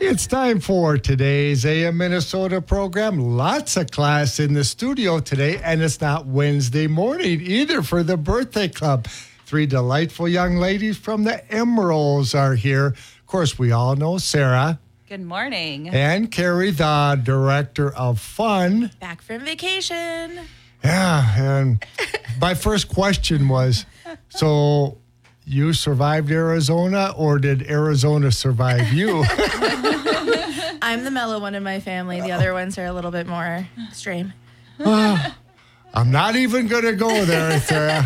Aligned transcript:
It's 0.00 0.26
time 0.26 0.60
for 0.60 0.98
today's 0.98 1.64
AM 1.64 1.96
Minnesota 1.96 2.60
program. 2.60 3.18
Lots 3.18 3.76
of 3.76 3.90
class 3.90 4.38
in 4.38 4.52
the 4.52 4.64
studio 4.64 5.18
today, 5.20 5.58
and 5.62 5.82
it's 5.82 6.00
not 6.00 6.26
Wednesday 6.26 6.86
morning 6.86 7.40
either 7.40 7.82
for 7.82 8.02
the 8.02 8.16
birthday 8.16 8.68
club. 8.68 9.06
Three 9.46 9.66
delightful 9.66 10.28
young 10.28 10.56
ladies 10.56 10.96
from 10.96 11.24
the 11.24 11.50
Emeralds 11.52 12.34
are 12.34 12.54
here. 12.54 12.88
Of 12.88 13.26
course, 13.26 13.58
we 13.58 13.72
all 13.72 13.96
know 13.96 14.18
Sarah 14.18 14.78
Good 15.08 15.22
morning. 15.22 15.88
and 15.88 16.30
Carrie, 16.30 16.70
the 16.70 17.20
director 17.22 17.94
of 17.94 18.20
fun. 18.20 18.90
Back 19.00 19.22
from 19.22 19.44
vacation. 19.44 20.40
Yeah, 20.82 21.34
and 21.38 21.84
my 22.40 22.54
first 22.54 22.88
question 22.88 23.48
was 23.48 23.86
so 24.28 24.98
you 25.44 25.72
survived 25.72 26.30
Arizona, 26.30 27.12
or 27.16 27.38
did 27.38 27.68
Arizona 27.70 28.32
survive 28.32 28.92
you? 28.92 29.24
I'm 30.82 31.04
the 31.04 31.10
mellow 31.10 31.40
one 31.40 31.54
in 31.54 31.62
my 31.62 31.80
family. 31.80 32.20
The 32.20 32.32
other 32.32 32.52
ones 32.52 32.78
are 32.78 32.86
a 32.86 32.92
little 32.92 33.10
bit 33.10 33.26
more 33.26 33.66
extreme. 33.88 34.32
I'm 34.80 36.10
not 36.10 36.36
even 36.36 36.66
going 36.66 36.84
to 36.84 36.94
go 36.94 37.24
there, 37.24 37.58
Sarah. 37.60 38.04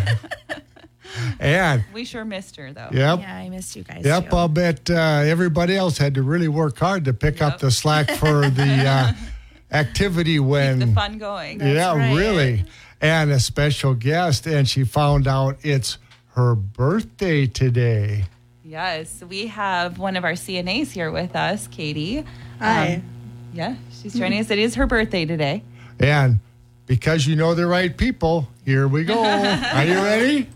And 1.41 1.85
We 1.95 2.05
sure 2.05 2.25
missed 2.25 2.57
her 2.57 2.73
though. 2.73 2.91
yep, 2.93 3.21
Yeah, 3.21 3.35
I 3.37 3.49
missed 3.49 3.75
you 3.75 3.83
guys. 3.83 4.05
yep. 4.05 4.31
too. 4.31 4.37
I'll 4.37 4.47
bet 4.49 4.89
uh, 4.91 4.95
everybody 4.95 5.75
else 5.77 5.97
had 5.99 6.15
to 6.15 6.23
really 6.23 6.49
work 6.49 6.79
hard 6.79 7.07
to 7.07 7.15
pick 7.15 7.41
up 7.41 7.59
the 7.59 7.71
slack 7.71 8.11
for 8.11 8.49
the 8.51 8.85
uh, 8.87 9.13
activity 9.73 10.39
when. 10.39 10.79
The 10.81 10.87
fun 10.89 11.19
going. 11.19 11.61
yeah, 11.61 11.97
right. 11.97 12.15
really. 12.15 12.65
And 13.01 13.31
a 13.31 13.41
special 13.41 13.95
guest, 13.95 14.47
and 14.47 14.69
she 14.69 14.85
found 14.85 15.27
out 15.27 15.57
it's 15.63 15.99
her 16.39 16.55
birthday 16.55 17.49
today. 17.49 18.25
Yes, 18.63 19.25
we 19.29 19.49
have 19.49 19.99
one 19.99 20.15
of 20.15 20.23
our 20.23 20.35
CNAs 20.35 20.93
here 20.93 21.11
with 21.11 21.35
us, 21.35 21.67
Katie. 21.67 22.25
Hi. 22.61 22.95
Um, 22.95 23.03
yeah, 23.53 23.75
she's 23.91 24.15
joining 24.15 24.39
us. 24.39 24.49
It 24.49 24.61
is 24.61 24.77
her 24.77 24.87
birthday 24.87 25.25
today. 25.25 25.65
And 25.99 26.39
because 26.87 27.27
you 27.27 27.35
know 27.35 27.55
the 27.55 27.67
right 27.67 27.97
people, 27.97 28.47
here 28.65 28.87
we 28.87 29.03
go. 29.03 29.21
Are 29.25 29.85
you 29.85 29.95
ready? 29.95 30.49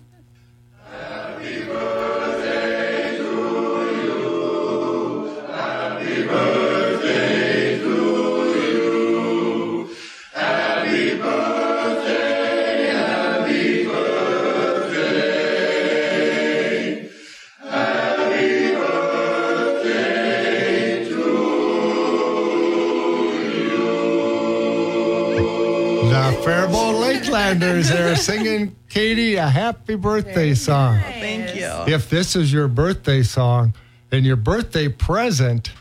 Lakelanders 27.53 27.95
are 27.95 28.17
singing 28.31 28.77
Katie 28.89 29.37
a 29.37 29.49
happy 29.49 29.95
birthday 29.95 30.55
song. 30.55 31.01
Thank 31.01 31.55
you. 31.55 31.69
If 31.93 32.09
this 32.09 32.35
is 32.35 32.53
your 32.53 32.69
birthday 32.69 33.23
song 33.23 33.75
and 34.11 34.25
your 34.25 34.37
birthday 34.37 34.89
present 34.89 35.73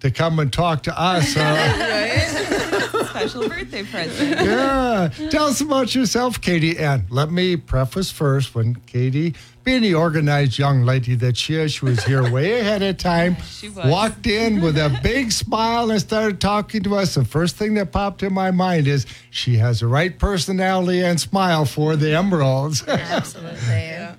to 0.00 0.10
come 0.10 0.38
and 0.38 0.52
talk 0.52 0.84
to 0.84 1.00
us, 1.00 1.36
uh, 1.36 2.47
Special 3.18 3.48
birthday 3.48 3.82
present. 3.82 4.40
yeah, 4.46 5.08
tell 5.30 5.46
us 5.46 5.60
about 5.60 5.94
yourself, 5.94 6.40
Katie. 6.40 6.78
And 6.78 7.04
let 7.10 7.30
me 7.30 7.56
preface 7.56 8.10
first 8.10 8.54
when 8.54 8.76
Katie, 8.86 9.34
being 9.64 9.82
the 9.82 9.94
organized 9.94 10.58
young 10.58 10.84
lady 10.84 11.14
that 11.16 11.36
she 11.36 11.56
is, 11.56 11.72
she 11.72 11.84
was 11.84 12.04
here 12.04 12.30
way 12.30 12.60
ahead 12.60 12.82
of 12.82 12.96
time. 12.98 13.36
She 13.58 13.68
was. 13.68 13.86
Walked 13.90 14.26
in 14.28 14.60
with 14.60 14.78
a 14.78 14.96
big 15.02 15.32
smile 15.32 15.90
and 15.90 16.00
started 16.00 16.40
talking 16.40 16.82
to 16.84 16.94
us. 16.94 17.16
The 17.16 17.24
first 17.24 17.56
thing 17.56 17.74
that 17.74 17.90
popped 17.90 18.22
in 18.22 18.32
my 18.32 18.52
mind 18.52 18.86
is 18.86 19.04
she 19.30 19.56
has 19.56 19.80
the 19.80 19.88
right 19.88 20.16
personality 20.16 21.02
and 21.02 21.18
smile 21.20 21.64
for 21.64 21.96
the 21.96 22.14
Emeralds. 22.14 22.84
Absolutely. 22.88 24.16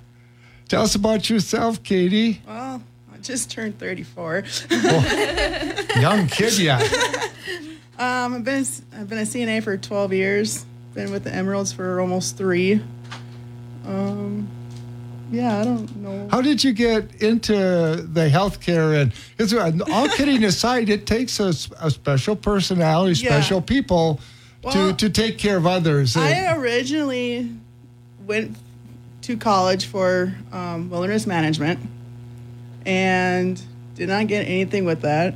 tell 0.68 0.82
us 0.82 0.94
about 0.94 1.30
yourself, 1.30 1.82
Katie. 1.82 2.42
Well, 2.46 2.82
I 3.12 3.16
just 3.18 3.50
turned 3.50 3.78
34. 3.78 4.44
Young 6.00 6.26
kid 6.28 6.58
yet. 6.58 7.30
Um, 8.00 8.34
I've 8.34 8.44
been 8.44 8.64
I've 8.94 9.08
been 9.10 9.18
a 9.18 9.22
CNA 9.22 9.62
for 9.62 9.76
12 9.76 10.12
years. 10.14 10.64
Been 10.94 11.12
with 11.12 11.24
the 11.24 11.34
Emeralds 11.34 11.72
for 11.72 12.00
almost 12.00 12.38
three. 12.38 12.80
Um, 13.86 14.48
yeah, 15.30 15.60
I 15.60 15.64
don't 15.64 15.96
know. 15.96 16.26
How 16.30 16.40
did 16.40 16.64
you 16.64 16.72
get 16.72 17.22
into 17.22 17.52
the 17.54 18.28
healthcare? 18.28 19.00
And 19.02 19.12
because 19.36 19.52
all 19.54 20.08
kidding 20.08 20.42
aside, 20.44 20.88
it 20.88 21.06
takes 21.06 21.38
a, 21.38 21.48
a 21.80 21.90
special 21.90 22.34
personality, 22.36 23.20
Yeah. 23.20 23.30
special 23.38 23.60
people 23.60 24.18
to, 24.72 24.94
to 24.94 25.10
take 25.10 25.38
care 25.38 25.56
of 25.58 25.66
others. 25.66 26.16
I 26.16 26.54
originally 26.56 27.50
went 28.26 28.56
to 29.22 29.36
college 29.36 29.86
for 29.86 30.34
um, 30.52 30.88
wilderness 30.90 31.26
management 31.26 31.78
and 32.86 33.60
did 33.94 34.08
not 34.08 34.26
get 34.26 34.46
anything 34.46 34.84
with 34.86 35.02
that. 35.02 35.34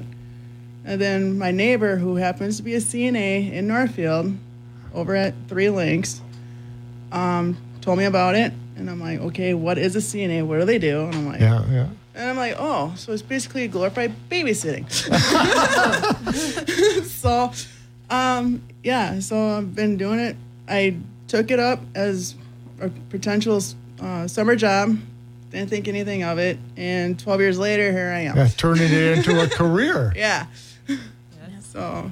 And 0.85 1.01
then 1.01 1.39
my 1.39 1.51
neighbor, 1.51 1.97
who 1.97 2.17
happens 2.17 2.59
to 2.59 2.63
be 2.63 2.75
a 2.75 2.79
CNA 2.79 3.53
in 3.53 3.67
Northfield 3.67 4.35
over 4.93 5.15
at 5.15 5.35
Three 5.49 5.71
Links, 5.71 6.21
um, 7.11 7.57
told 7.81 7.99
me 7.99 8.05
about 8.05 8.35
it. 8.35 8.53
And 8.77 8.91
I'm 8.91 9.01
like, 9.01 9.21
okay, 9.21 9.55
what 9.55 9.79
is 9.79 9.97
a 9.97 10.01
CNA? 10.01 10.47
What 10.47 10.59
do 10.59 10.65
they 10.65 10.79
do? 10.79 11.05
And 11.05 11.15
I'm 11.15 11.27
like, 11.27 11.41
yeah, 11.41 11.65
yeah. 11.71 11.89
and 12.15 12.31
I'm 12.31 12.37
like, 12.37 12.57
oh, 12.59 12.93
so 12.97 13.13
it's 13.13 13.23
basically 13.23 13.69
glorified 13.69 14.13
babysitting. 14.29 14.91
so, 17.05 17.53
um, 18.11 18.63
yeah, 18.83 19.21
so 19.21 19.59
I've 19.59 19.75
been 19.75 19.97
doing 19.97 20.19
it. 20.19 20.37
I 20.69 20.97
took 21.29 21.51
it 21.51 21.61
up 21.61 21.81
as 21.95 22.35
a 22.81 22.91
potential 23.11 23.61
uh, 24.01 24.27
summer 24.27 24.57
job. 24.57 24.99
Didn't 25.51 25.71
think 25.71 25.89
anything 25.89 26.25
of 26.25 26.39
it. 26.39 26.59
And 26.77 27.19
12 27.19 27.41
years 27.41 27.59
later, 27.59 27.93
here 27.93 28.11
I 28.11 28.21
am. 28.21 28.37
yeah 28.37 28.49
turning 28.49 28.93
it 28.93 29.19
into 29.19 29.43
a 29.43 29.49
career. 29.49 30.13
Yeah. 30.17 30.47
So, 31.61 32.11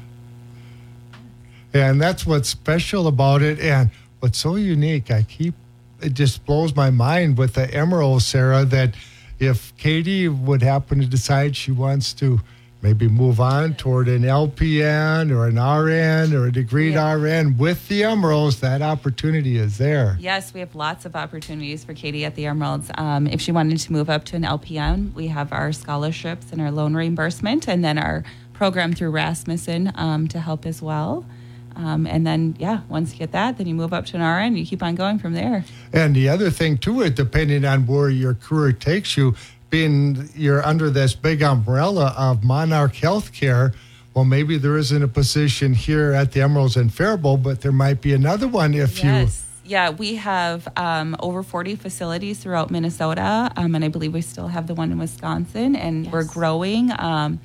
And 1.73 2.01
that's 2.01 2.27
what's 2.27 2.49
special 2.49 3.07
about 3.07 3.43
it. 3.43 3.61
And 3.61 3.91
what's 4.21 4.39
so 4.39 4.57
unique, 4.57 5.11
I 5.11 5.23
keep, 5.23 5.55
it 6.01 6.15
just 6.15 6.45
blows 6.45 6.75
my 6.75 6.91
mind 6.91 7.39
with 7.39 7.55
the 7.55 7.73
Emerald, 7.73 8.23
Sarah, 8.23 8.65
that 8.67 8.95
if 9.39 9.75
Katie 9.77 10.29
would 10.29 10.63
happen 10.63 11.01
to 11.01 11.07
decide 11.07 11.55
she 11.57 11.71
wants 11.71 12.13
to 12.15 12.41
maybe 12.83 13.07
move 13.07 13.39
on 13.41 13.75
toward 13.75 14.09
an 14.09 14.23
LPN 14.23 15.31
or 15.31 15.47
an 15.47 15.55
RN 15.55 16.35
or 16.35 16.49
a 16.49 16.51
degreed 16.51 16.95
Yeah. 16.95 17.13
RN 17.13 17.57
with 17.57 17.87
the 17.87 18.03
Emeralds, 18.03 18.59
that 18.59 18.83
opportunity 18.83 19.57
is 19.57 19.79
there. 19.79 20.17
Yes, 20.19 20.53
we 20.53 20.59
have 20.59 20.75
lots 20.75 21.05
of 21.05 21.15
opportunities 21.15 21.85
for 21.85 21.95
Katie 21.95 22.25
at 22.25 22.35
the 22.35 22.47
Emeralds. 22.47 22.91
Um, 22.99 23.29
if 23.29 23.41
she 23.41 23.53
wanted 23.53 23.79
to 23.79 23.93
move 23.93 24.11
up 24.11 24.25
to 24.27 24.37
an 24.37 24.43
LPN, 24.43 25.15
we 25.15 25.29
have 25.29 25.53
our 25.53 25.73
scholarships 25.73 26.51
and 26.51 26.61
our 26.61 26.73
loan 26.73 26.95
reimbursement, 26.95 27.69
and 27.69 27.85
then 27.85 27.99
our 27.99 28.25
program 28.63 28.93
through 28.93 29.11
Rasmussen 29.11 29.91
um, 29.97 30.29
to 30.29 30.39
help 30.39 30.67
as 30.67 30.81
well. 30.81 31.27
Um, 31.75 32.07
and 32.07 32.25
then, 32.25 32.55
yeah, 32.61 32.83
once 32.89 33.13
you 33.13 33.19
get 33.19 33.33
that, 33.33 33.59
then 33.59 33.67
you 33.67 33.75
move 33.75 33.93
up 33.93 34.07
to 34.07 34.17
an 34.17 34.23
RN. 34.23 34.57
You 34.57 34.65
keep 34.65 34.85
on 34.85 34.95
going 34.95 35.19
from 35.19 35.33
there. 35.33 35.65
And 35.93 36.15
the 36.15 36.29
other 36.29 36.49
thing 36.49 36.79
to 36.79 37.03
it, 37.03 37.17
depending 37.17 37.65
on 37.65 37.89
where 37.89 38.09
your 38.09 38.35
career 38.35 38.71
takes 38.71 39.17
you, 39.17 39.35
being 39.71 40.29
you're 40.37 40.65
under 40.65 40.91
this 40.91 41.13
big 41.13 41.43
umbrella 41.43 42.15
of 42.17 42.45
Monarch 42.45 42.93
Healthcare, 42.93 43.75
well, 44.15 44.25
maybe 44.25 44.59
there 44.59 44.79
isn't 44.79 45.03
a 45.03 45.09
position 45.09 45.75
here 45.75 46.13
at 46.13 46.31
the 46.31 46.41
Emeralds 46.41 46.77
and 46.77 46.95
Faribault, 46.95 47.39
but 47.39 47.63
there 47.63 47.73
might 47.73 48.01
be 48.01 48.15
another 48.15 48.47
one 48.47 48.75
if 48.75 49.03
you. 49.03 49.11
Yes. 49.11 49.45
Yeah, 49.65 49.91
we 49.91 50.15
have 50.15 50.69
um, 50.77 51.17
over 51.19 51.43
40 51.43 51.75
facilities 51.75 52.39
throughout 52.39 52.71
Minnesota, 52.71 53.51
um, 53.57 53.75
and 53.75 53.85
I 53.85 53.89
believe 53.89 54.15
we 54.15 54.23
still 54.23 54.47
have 54.47 54.69
the 54.69 54.75
one 54.75 54.93
in 54.93 54.99
Wisconsin, 54.99 55.75
and 55.75 56.13
we're 56.13 56.23
growing. 56.23 56.93
Um, 56.97 57.41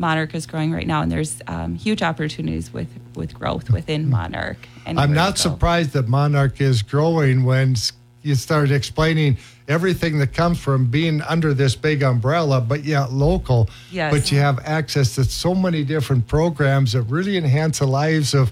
Monarch 0.00 0.34
is 0.34 0.46
growing 0.46 0.72
right 0.72 0.86
now, 0.86 1.02
and 1.02 1.12
there's 1.12 1.42
um, 1.46 1.74
huge 1.76 2.02
opportunities 2.02 2.72
with, 2.72 2.88
with 3.14 3.34
growth 3.34 3.70
within 3.70 4.08
Monarch. 4.08 4.56
I'm 4.86 5.12
not 5.12 5.36
surprised 5.36 5.92
that 5.92 6.08
Monarch 6.08 6.58
is 6.62 6.80
growing 6.82 7.44
when 7.44 7.76
you 8.22 8.34
started 8.34 8.72
explaining 8.72 9.36
everything 9.68 10.18
that 10.18 10.32
comes 10.32 10.58
from 10.58 10.86
being 10.86 11.20
under 11.22 11.52
this 11.52 11.76
big 11.76 12.02
umbrella, 12.02 12.62
but 12.62 12.82
yet 12.82 13.12
local. 13.12 13.68
Yes. 13.90 14.10
But 14.12 14.32
you 14.32 14.38
have 14.38 14.58
access 14.64 15.14
to 15.16 15.24
so 15.24 15.54
many 15.54 15.84
different 15.84 16.26
programs 16.26 16.92
that 16.92 17.02
really 17.02 17.36
enhance 17.36 17.78
the 17.80 17.86
lives 17.86 18.34
of 18.34 18.50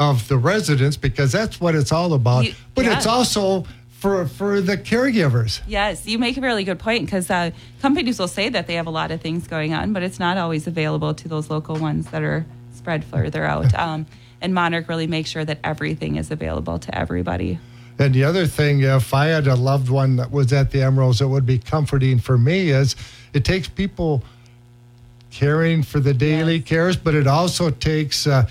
of 0.00 0.28
the 0.28 0.38
residents 0.38 0.96
because 0.96 1.32
that's 1.32 1.60
what 1.60 1.74
it's 1.74 1.90
all 1.90 2.12
about. 2.14 2.44
You- 2.44 2.54
but 2.76 2.84
it's 2.86 3.06
also 3.06 3.64
for 3.98 4.26
for 4.26 4.60
the 4.60 4.76
caregivers. 4.78 5.60
Yes, 5.66 6.06
you 6.06 6.18
make 6.18 6.36
a 6.36 6.40
really 6.40 6.62
good 6.64 6.78
point 6.78 7.04
because 7.06 7.28
uh, 7.30 7.50
companies 7.82 8.18
will 8.18 8.28
say 8.28 8.48
that 8.48 8.66
they 8.68 8.74
have 8.74 8.86
a 8.86 8.90
lot 8.90 9.10
of 9.10 9.20
things 9.20 9.48
going 9.48 9.74
on, 9.74 9.92
but 9.92 10.02
it's 10.04 10.20
not 10.20 10.38
always 10.38 10.66
available 10.68 11.14
to 11.14 11.28
those 11.28 11.50
local 11.50 11.76
ones 11.76 12.08
that 12.10 12.22
are 12.22 12.46
spread 12.74 13.04
further 13.04 13.44
out. 13.44 13.74
Um, 13.78 14.06
and 14.40 14.54
Monarch 14.54 14.88
really 14.88 15.08
makes 15.08 15.30
sure 15.30 15.44
that 15.44 15.58
everything 15.64 16.14
is 16.14 16.30
available 16.30 16.78
to 16.78 16.96
everybody. 16.96 17.58
And 17.98 18.14
the 18.14 18.22
other 18.22 18.46
thing, 18.46 18.82
if 18.82 19.12
I 19.12 19.26
had 19.26 19.48
a 19.48 19.56
loved 19.56 19.88
one 19.90 20.14
that 20.16 20.30
was 20.30 20.52
at 20.52 20.70
the 20.70 20.80
Emeralds, 20.82 21.20
it 21.20 21.26
would 21.26 21.44
be 21.44 21.58
comforting 21.58 22.20
for 22.20 22.38
me 22.38 22.70
is 22.70 22.94
it 23.32 23.44
takes 23.44 23.66
people 23.68 24.22
caring 25.32 25.82
for 25.82 25.98
the 25.98 26.14
daily 26.14 26.56
Yes. 26.58 26.64
cares, 26.68 26.96
but 26.96 27.16
it 27.16 27.26
also 27.26 27.70
takes 27.70 28.28
uh, 28.28 28.46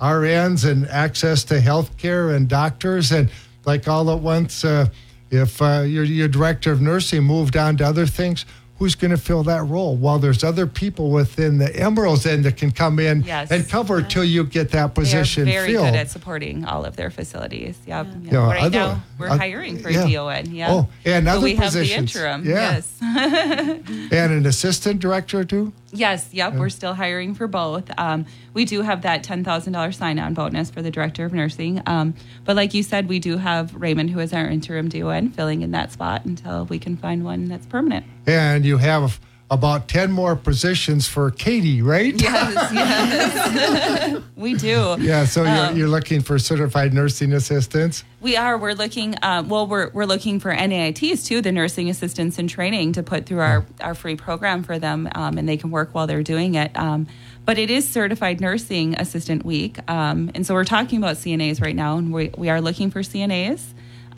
RNs 0.00 0.68
and 0.68 0.88
access 0.88 1.44
to 1.44 1.60
health 1.60 1.96
care 1.98 2.30
and 2.30 2.48
doctors. 2.48 3.12
And 3.12 3.30
like 3.68 3.86
all 3.86 4.10
at 4.10 4.18
once, 4.20 4.64
uh, 4.64 4.86
if 5.30 5.60
uh, 5.60 5.82
your, 5.86 6.02
your 6.04 6.26
director 6.26 6.72
of 6.72 6.80
nursing 6.80 7.22
moved 7.22 7.54
on 7.54 7.76
to 7.76 7.84
other 7.84 8.06
things, 8.06 8.46
who's 8.78 8.94
going 8.94 9.10
to 9.10 9.18
fill 9.18 9.42
that 9.42 9.62
role? 9.64 9.94
Well, 9.94 10.18
there's 10.18 10.42
other 10.42 10.66
people 10.66 11.10
within 11.10 11.58
the 11.58 11.68
Emeralds 11.76 12.24
end 12.24 12.44
that 12.46 12.56
can 12.56 12.70
come 12.70 12.98
in 12.98 13.22
Yes. 13.24 13.50
and 13.50 13.68
cover 13.68 14.00
till 14.00 14.24
you 14.24 14.42
get 14.44 14.70
that 14.70 14.94
position 14.94 15.44
they 15.44 15.56
are 15.56 15.60
very 15.60 15.72
filled. 15.74 15.86
good 15.88 15.96
at 15.96 16.08
supporting 16.10 16.64
all 16.64 16.86
of 16.86 16.96
their 16.96 17.10
facilities. 17.10 17.76
Yep. 17.86 18.06
Yeah. 18.22 18.30
Yeah, 18.32 18.46
right 18.46 18.62
other- 18.62 18.70
now, 18.78 19.02
we're 19.18 19.28
uh, 19.28 19.36
hiring 19.36 19.78
for 19.80 19.90
yeah. 19.90 20.06
a 20.06 20.12
DON. 20.14 20.54
Yeah. 20.54 20.72
Oh, 20.72 20.88
and 21.04 21.26
But 21.26 21.30
other 21.36 21.44
we 21.44 21.56
have 21.56 21.72
the 21.74 21.92
interim. 21.92 22.46
Yeah. 22.46 22.80
Yes. 22.80 22.98
and 23.02 24.32
an 24.32 24.46
assistant 24.46 25.00
director 25.00 25.44
too. 25.44 25.72
Yes, 25.90 26.28
yep, 26.32 26.54
we're 26.54 26.68
still 26.68 26.92
hiring 26.92 27.34
for 27.34 27.46
both. 27.46 27.90
Um, 27.96 28.26
we 28.52 28.64
do 28.64 28.82
have 28.82 29.02
that 29.02 29.24
$10,000 29.24 29.94
sign 29.94 30.18
on 30.18 30.34
bonus 30.34 30.70
for 30.70 30.82
the 30.82 30.90
director 30.90 31.24
of 31.24 31.32
nursing. 31.32 31.82
Um, 31.86 32.14
but 32.44 32.56
like 32.56 32.74
you 32.74 32.82
said, 32.82 33.08
we 33.08 33.18
do 33.18 33.38
have 33.38 33.74
Raymond, 33.74 34.10
who 34.10 34.18
is 34.20 34.34
our 34.34 34.46
interim 34.46 34.88
DON, 34.88 35.30
filling 35.30 35.62
in 35.62 35.70
that 35.70 35.90
spot 35.90 36.24
until 36.26 36.66
we 36.66 36.78
can 36.78 36.96
find 36.96 37.24
one 37.24 37.46
that's 37.46 37.66
permanent. 37.66 38.04
And 38.26 38.66
you 38.66 38.76
have 38.76 39.18
about 39.50 39.88
10 39.88 40.12
more 40.12 40.36
positions 40.36 41.08
for 41.08 41.30
Katie, 41.30 41.80
right? 41.80 42.20
Yes, 42.20 42.72
yes. 42.72 44.22
we 44.36 44.54
do. 44.54 44.96
Yeah, 44.98 45.24
so 45.24 45.42
you're, 45.42 45.66
Um, 45.66 45.76
you're 45.76 45.88
looking 45.88 46.20
for 46.20 46.38
certified 46.38 46.92
nursing 46.92 47.32
assistants? 47.32 48.04
We 48.20 48.36
are. 48.36 48.58
We're 48.58 48.74
looking. 48.74 49.14
Um, 49.22 49.48
well, 49.48 49.66
we're 49.66 49.90
we're 49.90 50.04
looking 50.04 50.38
for 50.40 50.52
NAITs 50.54 51.24
too, 51.26 51.40
the 51.40 51.52
nursing 51.52 51.88
assistants 51.88 52.38
in 52.38 52.46
training, 52.48 52.92
to 52.92 53.02
put 53.02 53.24
through 53.26 53.40
our 53.40 53.64
our 53.80 53.94
free 53.94 54.16
program 54.16 54.62
for 54.62 54.78
them, 54.78 55.08
um, 55.14 55.38
and 55.38 55.48
they 55.48 55.56
can 55.56 55.70
work 55.70 55.94
while 55.94 56.06
they're 56.06 56.22
doing 56.22 56.54
it. 56.54 56.76
Um, 56.76 57.06
but 57.46 57.56
it 57.58 57.70
is 57.70 57.88
Certified 57.88 58.40
Nursing 58.40 58.94
Assistant 58.98 59.44
Week, 59.44 59.78
um, 59.90 60.30
and 60.34 60.44
so 60.46 60.52
we're 60.52 60.64
talking 60.64 60.98
about 60.98 61.16
CNAs 61.16 61.62
right 61.62 61.76
now, 61.76 61.96
and 61.96 62.12
we 62.12 62.30
we 62.36 62.50
are 62.50 62.60
looking 62.60 62.90
for 62.90 63.00
CNAs. 63.00 63.62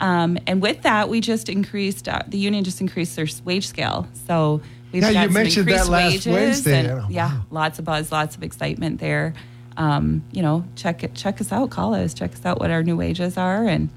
Um, 0.01 0.39
and 0.47 0.61
with 0.63 0.81
that, 0.81 1.09
we 1.09 1.21
just 1.21 1.47
increased 1.47 2.09
uh, 2.09 2.23
the 2.27 2.39
union 2.39 2.63
just 2.63 2.81
increased 2.81 3.15
their 3.15 3.27
wage 3.45 3.67
scale. 3.67 4.07
So 4.27 4.61
we've 4.91 5.01
Yeah, 5.03 5.13
got 5.13 5.21
you 5.21 5.25
some 5.27 5.33
mentioned 5.33 5.67
that 5.69 5.87
last 5.87 6.11
wages 6.11 6.27
Wednesday. 6.27 6.79
and- 6.79 6.89
Oh, 7.01 7.05
yeah, 7.09 7.33
wow. 7.33 7.41
lots 7.51 7.79
of 7.79 7.85
buzz, 7.85 8.11
lots 8.11 8.35
of 8.35 8.43
excitement 8.43 8.99
there. 8.99 9.33
Um, 9.77 10.23
you 10.31 10.41
know, 10.41 10.65
check 10.75 11.03
it, 11.03 11.15
check 11.15 11.39
us 11.39 11.51
out, 11.51 11.69
call 11.69 11.93
us, 11.95 12.13
check 12.13 12.33
us 12.33 12.45
out 12.45 12.59
what 12.59 12.71
our 12.71 12.83
new 12.83 12.97
wages 12.97 13.37
are, 13.37 13.65
and 13.67 13.89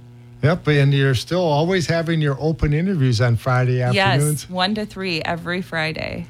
Yep, 0.43 0.69
and 0.69 0.93
you're 0.93 1.15
still 1.15 1.41
always 1.43 1.87
having 1.87 2.21
your 2.21 2.37
open 2.39 2.75
interviews 2.75 3.21
on 3.21 3.37
Friday 3.37 3.81
afternoons. 3.81 4.43
Yes, 4.43 4.51
one 4.51 4.75
to 4.75 4.85
three 4.85 5.23
every 5.23 5.63
Friday. 5.63 6.27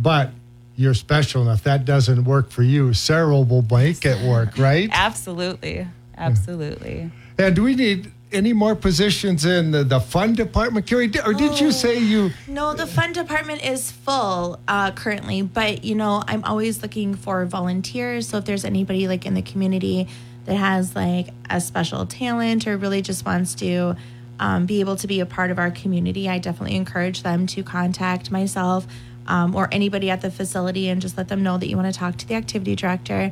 But 0.00 0.30
you're 0.74 0.94
special, 0.94 1.42
and 1.42 1.50
if 1.56 1.62
that 1.64 1.84
doesn't 1.84 2.24
work 2.24 2.50
for 2.50 2.64
you, 2.64 2.92
Sarah 2.92 3.40
will 3.40 3.64
make 3.70 4.04
it 4.04 4.20
work, 4.26 4.58
right? 4.58 4.88
Absolutely, 4.92 5.86
absolutely. 6.18 7.10
And 7.38 7.54
do 7.54 7.62
we 7.62 7.74
need 7.76 8.10
any 8.32 8.52
more 8.52 8.74
positions 8.74 9.44
in 9.44 9.70
the, 9.70 9.84
the 9.84 10.00
fund 10.00 10.36
department, 10.36 10.86
Carrie? 10.86 11.10
Or 11.24 11.32
did 11.32 11.60
you 11.60 11.68
Oh. 11.68 11.70
say 11.70 11.98
you? 11.98 12.30
No, 12.48 12.74
the 12.74 12.86
fund 12.86 13.14
department 13.14 13.64
is 13.64 13.90
full 13.90 14.58
uh, 14.68 14.90
currently, 14.92 15.42
but 15.42 15.84
you 15.84 15.94
know, 15.94 16.22
I'm 16.26 16.42
always 16.44 16.82
looking 16.82 17.14
for 17.14 17.44
volunteers. 17.46 18.28
So 18.28 18.38
if 18.38 18.44
there's 18.44 18.64
anybody 18.64 19.08
like 19.08 19.26
in 19.26 19.34
the 19.34 19.42
community 19.42 20.08
that 20.46 20.56
has 20.56 20.94
like 20.96 21.28
a 21.50 21.60
special 21.60 22.06
talent 22.06 22.66
or 22.66 22.76
really 22.76 23.02
just 23.02 23.24
wants 23.24 23.54
to 23.56 23.96
um, 24.40 24.66
be 24.66 24.80
able 24.80 24.96
to 24.96 25.06
be 25.06 25.20
a 25.20 25.26
part 25.26 25.50
of 25.50 25.58
our 25.58 25.70
community, 25.70 26.28
I 26.28 26.38
definitely 26.38 26.76
encourage 26.76 27.22
them 27.22 27.46
to 27.48 27.62
contact 27.62 28.30
myself 28.30 28.86
um, 29.28 29.54
or 29.54 29.68
anybody 29.70 30.10
at 30.10 30.20
the 30.20 30.30
facility 30.32 30.88
and 30.88 31.00
just 31.00 31.16
let 31.16 31.28
them 31.28 31.42
know 31.44 31.58
that 31.58 31.68
you 31.68 31.76
want 31.76 31.92
to 31.92 31.96
talk 31.98 32.16
to 32.18 32.26
the 32.26 32.34
activity 32.34 32.74
director. 32.74 33.30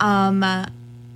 Um, 0.00 0.44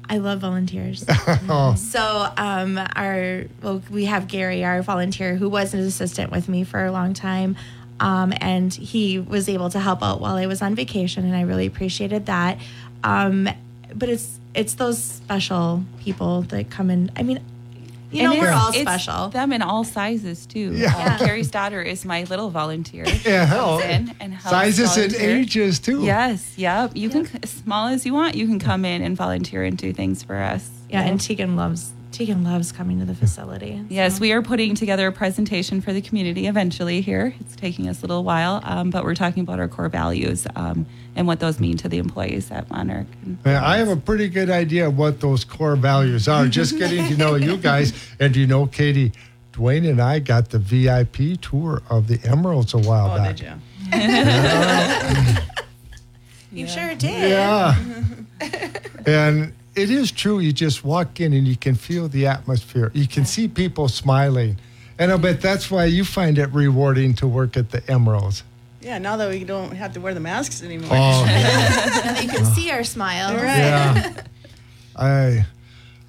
I 0.08 0.18
love 0.18 0.40
volunteers. 0.40 1.04
Oh, 1.48 1.74
So, 1.74 2.28
um, 2.36 2.78
our 2.96 3.44
well, 3.62 3.82
we 3.90 4.04
have 4.06 4.28
Gary, 4.28 4.64
our 4.64 4.82
volunteer, 4.82 5.36
who 5.36 5.48
was 5.48 5.74
an 5.74 5.80
assistant 5.80 6.30
with 6.30 6.48
me 6.48 6.64
for 6.64 6.84
a 6.84 6.92
long 6.92 7.14
time, 7.14 7.56
um, 8.00 8.32
and 8.40 8.72
he 8.72 9.18
was 9.18 9.48
able 9.48 9.70
to 9.70 9.80
help 9.80 10.02
out 10.02 10.20
while 10.20 10.36
I 10.36 10.46
was 10.46 10.62
on 10.62 10.74
vacation, 10.74 11.24
and 11.24 11.34
I 11.34 11.42
really 11.42 11.66
appreciated 11.66 12.26
that. 12.26 12.58
Um, 13.02 13.48
but 13.94 14.08
it's 14.08 14.38
it's 14.54 14.74
those 14.74 15.02
special 15.02 15.84
people 16.00 16.42
that 16.42 16.70
come 16.70 16.90
in. 16.90 17.10
I 17.16 17.22
mean, 17.22 17.40
you 18.14 18.22
know, 18.22 18.30
And 18.32 18.40
we're 18.40 18.46
it's- 18.48 18.62
all 18.62 18.68
it's 18.70 18.80
special. 18.80 19.28
Them 19.28 19.52
in 19.52 19.62
all 19.62 19.84
sizes 19.84 20.46
too. 20.46 20.72
Yeah. 20.74 20.94
Um, 21.20 21.26
Carrie's 21.26 21.50
daughter 21.50 21.82
is 21.82 22.04
my 22.04 22.24
little 22.24 22.50
volunteer. 22.50 23.04
yeah, 23.24 23.44
hell. 23.44 23.78
In 23.80 24.14
and 24.20 24.32
helps 24.34 24.50
Sizes 24.50 24.96
and 24.96 25.14
ages 25.14 25.78
too. 25.80 26.04
Yes, 26.04 26.54
yep. 26.56 26.92
You 26.94 27.10
can 27.10 27.28
as 27.42 27.50
small 27.50 27.88
as 27.88 28.06
you 28.06 28.14
want. 28.14 28.34
You 28.34 28.46
can 28.46 28.58
come 28.58 28.84
in 28.84 29.02
and 29.02 29.16
volunteer 29.16 29.64
and 29.64 29.76
do 29.76 29.92
things 29.92 30.22
for 30.22 30.36
us. 30.36 30.68
yeah, 30.88 31.02
and 31.02 31.20
Tegan 31.20 31.56
loves 31.56 31.92
Tegan 32.12 32.44
loves 32.44 32.70
coming 32.70 33.00
to 33.00 33.04
the 33.04 33.14
facility. 33.14 33.82
Yes, 33.88 34.20
we 34.20 34.30
are 34.30 34.40
putting 34.40 34.76
together 34.76 35.08
a 35.08 35.12
presentation 35.12 35.80
for 35.80 35.92
the 35.92 36.00
community 36.00 36.46
eventually 36.46 37.00
here. 37.00 37.34
It's 37.40 37.56
taking 37.56 37.88
us 37.88 37.98
a 38.04 38.06
little 38.06 38.22
while, 38.22 38.60
um, 38.62 38.90
but 38.90 39.02
we're 39.02 39.16
talking 39.16 39.40
about 39.42 39.58
our 39.58 39.66
core 39.66 39.88
values 39.88 40.46
um, 40.54 40.86
and 41.16 41.26
what 41.26 41.40
those 41.40 41.60
mean 41.60 41.76
to 41.78 41.88
the 41.88 41.98
employees 41.98 42.50
at 42.50 42.68
Monarch. 42.70 43.06
Yeah, 43.46 43.64
I 43.66 43.76
have 43.78 43.88
a 43.88 43.96
pretty 43.96 44.28
good 44.28 44.50
idea 44.50 44.88
of 44.88 44.96
what 44.98 45.20
those 45.20 45.44
core 45.44 45.76
values 45.76 46.26
are. 46.28 46.46
Just 46.48 46.76
getting 46.78 47.06
to 47.08 47.16
know 47.16 47.34
you 47.36 47.56
guys. 47.56 47.92
And 48.20 48.34
you 48.34 48.46
know, 48.46 48.66
Katie, 48.66 49.12
Dwayne 49.52 49.88
and 49.88 50.00
I 50.00 50.18
got 50.18 50.50
the 50.50 50.58
VIP 50.58 51.40
tour 51.40 51.82
of 51.88 52.08
the 52.08 52.18
Emeralds 52.28 52.74
a 52.74 52.78
while 52.78 53.10
Oh, 53.12 53.16
back. 53.16 53.36
did 53.36 53.46
you? 53.46 53.52
you 56.62 56.66
sure 56.66 56.94
did. 56.94 57.30
Yeah. 57.30 57.76
and 59.06 59.52
it 59.76 59.90
is 59.90 60.10
true. 60.12 60.38
You 60.40 60.52
just 60.52 60.84
walk 60.84 61.20
in 61.20 61.32
and 61.32 61.46
you 61.46 61.56
can 61.56 61.74
feel 61.74 62.08
the 62.08 62.26
atmosphere. 62.26 62.90
You 62.94 63.06
can 63.08 63.24
see 63.24 63.48
people 63.48 63.88
smiling. 63.88 64.56
And 64.98 65.10
I 65.12 65.16
bet 65.16 65.40
that's 65.40 65.70
why 65.70 65.86
you 65.86 66.04
find 66.04 66.38
it 66.38 66.46
rewarding 66.52 67.14
to 67.14 67.26
work 67.26 67.56
at 67.56 67.70
the 67.70 67.82
Emeralds. 67.90 68.44
Yeah, 68.84 68.98
now 68.98 69.16
that 69.16 69.30
we 69.30 69.44
don't 69.44 69.72
have 69.74 69.94
to 69.94 70.00
wear 70.00 70.12
the 70.12 70.20
masks 70.20 70.62
anymore. 70.62 70.90
Oh, 70.92 71.24
yeah. 71.26 71.42
Now 71.42 72.12
that 72.12 72.22
you 72.22 72.28
can 72.30 72.44
see 72.54 72.70
our 72.70 72.84
smile. 72.84 73.34
Right. 73.34 73.56
yeah. 73.56 74.12
I 74.96 75.46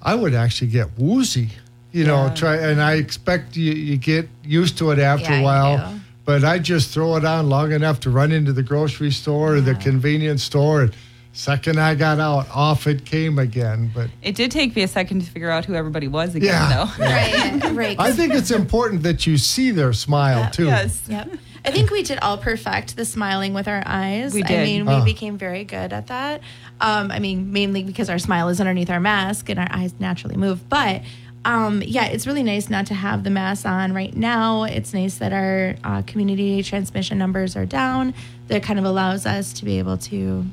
I 0.02 0.14
would 0.14 0.34
actually 0.34 0.68
get 0.68 0.88
woozy, 0.98 1.48
you 1.92 2.04
know, 2.04 2.26
Yeah. 2.26 2.34
try 2.34 2.56
and 2.56 2.80
I 2.82 2.94
expect 2.94 3.56
you, 3.56 3.72
you 3.72 3.96
get 3.96 4.28
used 4.44 4.78
to 4.78 4.90
it 4.90 4.98
after 4.98 5.24
Yeah, 5.30 5.34
a 5.34 5.38
you 5.38 5.44
while. 5.44 6.00
But 6.24 6.44
I 6.44 6.58
just 6.58 6.90
throw 6.90 7.16
it 7.16 7.24
on 7.24 7.48
long 7.48 7.72
enough 7.72 8.00
to 8.00 8.10
run 8.10 8.32
into 8.32 8.52
the 8.52 8.62
grocery 8.62 9.10
store 9.12 9.54
or 9.56 9.60
the 9.60 9.74
convenience 9.76 10.42
store 10.42 10.82
and 10.82 10.94
second 11.32 11.78
I 11.78 11.94
got 11.94 12.18
out, 12.18 12.46
off 12.54 12.86
it 12.86 13.04
came 13.04 13.38
again. 13.38 13.90
But 13.94 14.10
It 14.22 14.34
did 14.34 14.50
take 14.50 14.74
me 14.74 14.82
a 14.82 14.88
second 14.88 15.20
to 15.24 15.30
figure 15.30 15.50
out 15.50 15.64
who 15.64 15.74
everybody 15.74 16.08
was 16.08 16.34
again, 16.34 16.48
Yeah. 16.48 16.68
though. 16.98 17.04
Right, 17.04 17.72
right. 17.76 17.96
I 18.00 18.12
think 18.12 18.34
it's 18.34 18.50
important 18.50 19.02
that 19.04 19.26
you 19.26 19.36
see 19.38 19.70
their 19.70 19.92
smile 19.92 20.40
Yeah. 20.40 20.48
too. 20.50 20.64
Yes. 20.66 21.00
Yep. 21.08 21.30
I 21.66 21.70
think 21.72 21.90
we 21.90 22.02
did 22.02 22.18
all 22.20 22.38
perfect 22.38 22.96
the 22.96 23.04
smiling 23.04 23.52
with 23.52 23.66
our 23.66 23.82
eyes. 23.84 24.32
We 24.32 24.42
did. 24.42 24.50
I 24.52 24.56
did. 24.58 24.64
mean, 24.64 24.86
we 24.86 24.92
Ah. 24.94 25.04
became 25.04 25.36
very 25.36 25.64
good 25.64 25.92
at 25.92 26.06
that. 26.06 26.40
Um, 26.80 27.10
I 27.10 27.18
mean, 27.18 27.52
mainly 27.52 27.82
because 27.82 28.08
our 28.08 28.18
smile 28.18 28.48
is 28.48 28.60
underneath 28.60 28.88
our 28.90 29.00
mask 29.00 29.48
and 29.50 29.58
our 29.58 29.68
eyes 29.70 29.92
naturally 29.98 30.36
move. 30.36 30.68
But 30.68 31.02
um, 31.44 31.80
yeah, 31.82 32.06
it's 32.06 32.26
really 32.26 32.42
nice 32.42 32.68
not 32.68 32.86
to 32.86 32.94
have 32.94 33.22
the 33.24 33.30
mask 33.30 33.66
on 33.66 33.92
right 33.94 34.14
now. 34.16 34.64
It's 34.64 34.92
nice 34.92 35.18
that 35.18 35.32
our 35.32 35.76
uh, 35.84 36.02
community 36.02 36.62
transmission 36.62 37.18
numbers 37.18 37.54
are 37.56 37.66
down. 37.66 38.14
That 38.48 38.62
kind 38.62 38.78
of 38.78 38.84
allows 38.84 39.26
us 39.26 39.52
to 39.54 39.64
be 39.64 39.78
able 39.78 39.96
to 39.98 40.44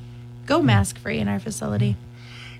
go 0.46 0.62
mask 0.62 0.98
free 1.00 1.20
in 1.20 1.28
our 1.28 1.40
facility. 1.40 1.96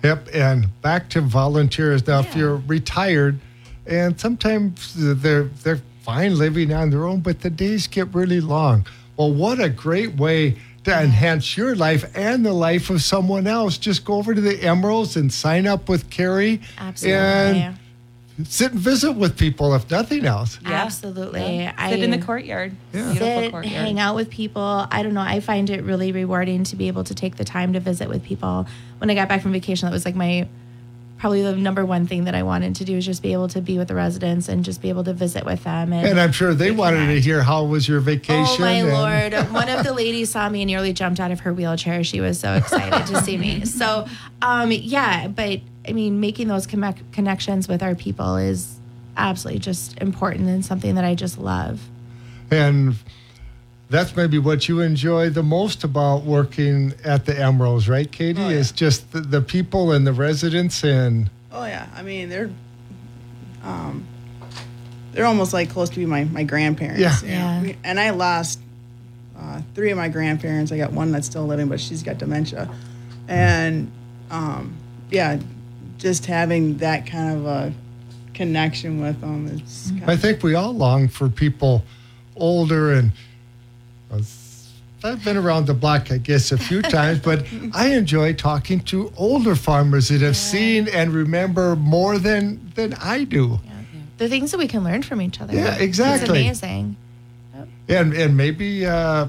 Yep, 0.04 0.30
and 0.34 0.68
back 0.82 1.10
to 1.10 1.22
volunteers. 1.22 2.06
Now, 2.08 2.20
if 2.20 2.36
you're 2.36 2.58
retired, 2.68 3.40
and 3.88 4.20
sometimes 4.20 4.94
they're 4.96 5.44
they're 5.64 5.82
fine 6.04 6.38
living 6.38 6.72
on 6.74 6.90
their 6.90 7.06
own, 7.06 7.22
but 7.22 7.42
the 7.42 7.50
days 7.50 7.88
get 7.88 8.14
really 8.14 8.42
long. 8.42 8.86
Well, 9.18 9.32
what 9.34 9.60
a 9.60 9.70
great 9.70 10.16
way 10.16 10.58
to 10.84 10.92
enhance 11.02 11.56
your 11.56 11.76
life 11.76 12.06
and 12.16 12.46
the 12.46 12.52
life 12.54 12.90
of 12.90 13.02
someone 13.02 13.48
else. 13.48 13.78
Just 13.78 14.04
go 14.04 14.16
over 14.16 14.36
to 14.36 14.42
the 14.42 14.62
Emeralds 14.64 15.16
and 15.16 15.32
sign 15.32 15.66
up 15.66 15.88
with 15.88 16.10
Carrie, 16.10 16.60
Absolutely. 16.78 17.20
and 17.62 17.78
sit 18.48 18.72
and 18.74 18.82
visit 18.82 19.14
with 19.14 19.38
people, 19.38 19.74
if 19.76 19.90
nothing 19.90 20.26
else. 20.26 20.60
Yeah. 20.62 20.72
Absolutely. 20.72 21.58
Yeah. 21.60 21.74
I- 21.78 21.92
Sit 21.92 22.04
in 22.04 22.12
the 22.12 22.18
courtyard. 22.18 22.76
Yeah. 22.92 23.14
Sit, 23.14 23.52
courtyard. 23.52 23.66
hang 23.74 23.98
out 24.00 24.16
with 24.16 24.30
people. 24.30 24.86
I 24.92 25.04
don't 25.04 25.14
know. 25.14 25.22
I 25.22 25.40
find 25.40 25.70
it 25.70 25.84
really 25.84 26.12
rewarding 26.12 26.66
to 26.66 26.76
be 26.76 26.90
able 26.90 27.06
to 27.06 27.16
take 27.16 27.38
the 27.38 27.46
time 27.46 27.72
to 27.74 27.80
visit 27.80 28.10
with 28.10 28.24
people. 28.24 28.68
When 28.98 29.10
I 29.10 29.14
got 29.16 29.30
back 29.30 29.42
from 29.42 29.54
vacation, 29.54 29.86
that 29.88 29.94
was 29.94 30.04
like 30.04 30.16
my 30.16 30.48
probably 31.18 31.42
the 31.42 31.56
number 31.56 31.86
one 31.86 32.06
thing 32.06 32.26
that 32.26 32.36
I 32.36 32.44
wanted 32.44 32.76
to 32.76 32.86
do 32.86 32.98
is 32.98 33.06
just 33.06 33.22
be 33.22 33.32
able 33.32 33.48
to 33.50 33.62
be 33.62 33.78
with 33.78 33.88
the 33.88 33.96
residents 33.96 34.50
and 34.50 34.66
just 34.66 34.82
be 34.82 34.90
able 34.90 35.04
to 35.06 35.14
visit 35.14 35.46
with 35.46 35.64
them. 35.64 35.94
And, 35.94 36.06
And 36.08 36.20
I'm 36.20 36.32
sure 36.34 36.54
they 36.54 36.72
wanted 36.72 37.08
to 37.08 37.22
hear 37.22 37.42
how 37.42 37.64
was 37.64 37.88
your 37.88 38.02
vacation. 38.02 38.62
Oh 38.64 38.66
my 38.66 38.72
and- 38.72 39.34
lord! 39.34 39.34
One 39.54 39.70
of 39.70 39.86
the 39.86 39.94
ladies 39.94 40.32
saw 40.32 40.50
me 40.50 40.62
and 40.64 40.68
nearly 40.68 40.92
jumped 40.92 41.20
out 41.20 41.32
of 41.32 41.42
her 41.42 41.54
wheelchair. 41.54 42.04
She 42.04 42.20
was 42.20 42.40
so 42.40 42.54
excited 42.56 43.08
to 43.14 43.22
see 43.22 43.38
me. 43.38 43.64
So, 43.74 44.08
um, 44.42 44.72
yeah, 44.72 45.28
but 45.28 45.62
I 45.88 45.94
mean, 45.94 46.20
making 46.20 46.48
those 46.48 46.68
connect- 46.68 47.12
connections 47.12 47.68
with 47.68 47.82
our 47.82 47.96
people 47.96 48.36
is 48.38 48.80
absolutely 49.18 49.60
just 49.60 49.98
important 50.00 50.48
and 50.50 50.66
something 50.66 50.96
that 50.96 51.04
I 51.06 51.16
just 51.16 51.38
love. 51.38 51.82
And 52.52 52.96
that's 53.94 54.16
maybe 54.16 54.40
what 54.40 54.68
you 54.68 54.82
enjoy 54.82 55.30
the 55.30 55.44
most 55.44 55.84
about 55.84 56.24
working 56.24 56.94
at 57.04 57.26
the 57.26 57.40
Emeralds, 57.40 57.88
right, 57.88 58.12
Katie? 58.12 58.42
Oh, 58.42 58.50
yeah. 58.50 58.58
Is 58.58 58.72
just 58.72 59.12
the, 59.12 59.22
the 59.22 59.42
people 59.42 59.92
and 59.92 60.06
the 60.06 60.14
residents 60.14 60.84
and 60.84 61.30
Oh 61.52 61.66
yeah, 61.66 61.88
I 61.94 62.02
mean 62.02 62.30
they're, 62.30 62.50
um, 63.64 64.08
they're 65.12 65.26
almost 65.26 65.54
like 65.54 65.70
close 65.70 65.90
to 65.92 65.96
be 65.98 66.08
my 66.08 66.24
my 66.24 66.44
grandparents. 66.44 67.00
Yeah. 67.00 67.62
you. 67.62 67.68
Yeah. 67.68 67.76
And 67.84 68.00
I 68.00 68.10
lost 68.10 68.60
uh, 69.38 69.62
three 69.76 69.92
of 69.92 69.98
my 69.98 70.10
grandparents. 70.10 70.72
I 70.72 70.78
got 70.78 70.92
one 70.92 71.12
that's 71.12 71.28
still 71.28 71.46
living, 71.46 71.68
but 71.68 71.80
she's 71.80 72.02
got 72.02 72.18
dementia, 72.18 72.74
and 73.28 73.92
um, 74.32 74.76
yeah, 75.12 75.40
just 76.00 76.26
having 76.26 76.78
that 76.78 77.06
kind 77.06 77.38
of 77.38 77.46
a 77.46 77.74
connection 78.34 79.00
with 79.00 79.22
them. 79.22 79.48
It's 79.48 79.92
kind 79.92 80.10
I 80.10 80.18
think 80.18 80.42
we 80.42 80.56
all 80.56 80.74
long 80.74 81.08
for 81.08 81.30
people 81.30 81.84
older 82.36 82.92
and 82.92 83.12
I've 85.06 85.24
been 85.26 85.36
around 85.36 85.68
the 85.68 85.74
block, 85.74 86.12
I 86.12 86.18
guess, 86.18 86.52
a 86.54 86.58
few 86.58 86.82
times, 86.82 87.20
but 87.20 87.46
I 87.74 87.88
enjoy 87.94 88.34
talking 88.34 88.80
to 88.86 89.12
older 89.18 89.54
farmers 89.56 90.08
that 90.10 90.22
have 90.22 90.38
seen 90.38 90.88
and 90.88 91.12
remember 91.14 91.76
more 91.76 92.18
than 92.18 92.72
than 92.76 92.94
I 92.96 93.26
do. 93.26 93.60
The 94.18 94.30
things 94.30 94.52
that 94.52 94.58
we 94.58 94.68
can 94.68 94.84
learn 94.84 95.02
from 95.04 95.22
each 95.22 95.42
other. 95.42 95.54
Yeah, 95.54 95.76
exactly. 95.76 96.48
It's 96.48 96.62
amazing. 96.62 96.96
And 97.90 98.14
and 98.14 98.38
maybe 98.38 98.86
uh, 98.86 99.28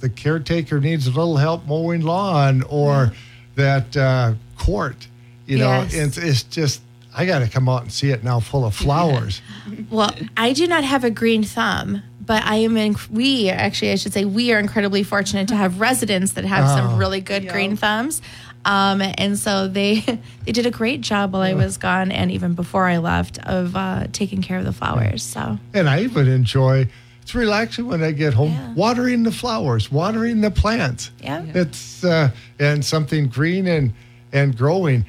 the 0.00 0.08
caretaker 0.08 0.78
needs 0.80 1.06
a 1.08 1.10
little 1.10 1.36
help 1.36 1.66
mowing 1.66 2.02
lawn 2.02 2.62
or 2.68 3.12
that 3.56 3.96
uh, 3.96 4.34
court. 4.56 5.08
You 5.46 5.58
know, 5.58 5.68
Yes. 5.82 5.94
it's, 5.94 6.18
it's 6.18 6.42
just 6.44 6.80
I 7.16 7.26
got 7.26 7.40
to 7.40 7.48
come 7.48 7.68
out 7.68 7.82
and 7.82 7.92
see 7.92 8.10
it 8.10 8.22
now 8.22 8.38
full 8.38 8.64
of 8.64 8.74
flowers. 8.84 9.42
Well, 9.90 10.14
I 10.36 10.52
do 10.52 10.68
not 10.68 10.84
have 10.84 11.02
a 11.02 11.10
green 11.10 11.42
thumb, 11.42 12.02
but 12.24 12.42
I 12.44 12.56
am 12.56 12.76
in. 12.76 12.96
We 13.10 13.50
actually, 13.50 13.92
I 13.92 13.96
should 13.96 14.12
say, 14.12 14.24
we 14.24 14.52
are 14.52 14.58
incredibly 14.58 15.02
fortunate 15.02 15.48
to 15.48 15.56
have 15.56 15.80
residents 15.80 16.32
that 16.32 16.44
have 16.44 16.64
Oh. 16.64 16.76
some 16.76 16.96
really 16.98 17.20
good 17.20 17.44
Yeah. 17.44 17.52
green 17.52 17.76
thumbs. 17.76 18.22
Um, 18.64 19.02
and 19.02 19.36
so 19.38 19.66
they 19.68 20.00
they 20.44 20.52
did 20.52 20.66
a 20.66 20.70
great 20.70 21.00
job 21.00 21.32
while 21.32 21.42
I 21.42 21.54
was 21.54 21.76
gone, 21.78 22.12
and 22.12 22.30
even 22.30 22.54
before 22.54 22.86
I 22.86 22.98
left, 22.98 23.38
of 23.38 23.74
uh, 23.74 24.06
taking 24.12 24.40
care 24.42 24.58
of 24.58 24.64
the 24.64 24.72
flowers. 24.72 25.22
So 25.22 25.58
And 25.74 25.88
I 25.88 26.02
even 26.02 26.28
enjoy. 26.28 26.88
It's 27.22 27.34
relaxing 27.36 27.86
when 27.86 28.02
I 28.02 28.10
get 28.10 28.34
home, 28.34 28.50
Yeah. 28.52 28.72
watering 28.74 29.22
the 29.22 29.30
flowers, 29.32 29.92
watering 29.92 30.40
the 30.40 30.50
plants. 30.50 31.10
yeah, 31.22 31.42
It's 31.54 32.02
uh, 32.04 32.30
and 32.58 32.84
something 32.84 33.28
green 33.28 33.66
and 33.66 33.92
and 34.32 34.56
growing. 34.56 35.06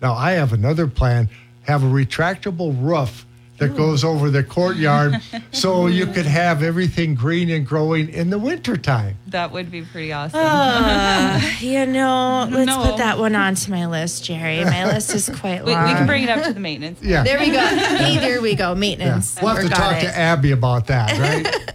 Now 0.00 0.14
I 0.14 0.32
have 0.32 0.52
another 0.52 0.86
plan. 0.86 1.28
Have 1.62 1.84
a 1.84 1.86
retractable 1.86 2.74
roof 2.78 3.24
that 3.58 3.76
goes 3.76 4.02
over 4.02 4.30
the 4.30 4.42
courtyard, 4.42 5.14
so 5.52 5.86
you 5.86 6.06
could 6.06 6.26
have 6.26 6.62
everything 6.62 7.14
green 7.14 7.50
and 7.50 7.66
growing 7.66 8.08
in 8.08 8.30
the 8.30 8.38
wintertime. 8.38 9.16
That 9.28 9.52
would 9.52 9.70
be 9.70 9.82
pretty 9.82 10.12
awesome. 10.12 10.40
Uh, 10.40 11.40
you 11.60 11.86
know, 11.86 12.48
let's 12.50 12.66
No. 12.66 12.82
put 12.82 12.96
that 12.98 13.18
one 13.18 13.36
onto 13.36 13.70
my 13.70 13.86
list, 13.86 14.24
Jerry. 14.24 14.64
My 14.64 14.84
list 14.92 15.14
is 15.14 15.28
quite 15.28 15.64
we, 15.64 15.72
long. 15.72 15.86
we 15.86 15.92
can 15.94 16.06
bring 16.06 16.24
it 16.24 16.28
up 16.28 16.44
to 16.44 16.52
the 16.52 16.60
maintenance. 16.60 17.02
Yeah. 17.02 17.22
there 17.22 17.38
we 17.38 17.50
go. 17.50 17.60
Hey, 17.60 18.18
there 18.18 18.40
we 18.40 18.54
go. 18.54 18.70
Yeah. 18.72 18.74
Maintenance. 18.74 19.38
We'll 19.40 19.54
have 19.54 19.64
to 19.64 19.70
talk 19.70 20.02
it. 20.02 20.06
to 20.06 20.18
Abby 20.18 20.50
about 20.50 20.86
that, 20.88 21.18
right? 21.18 21.72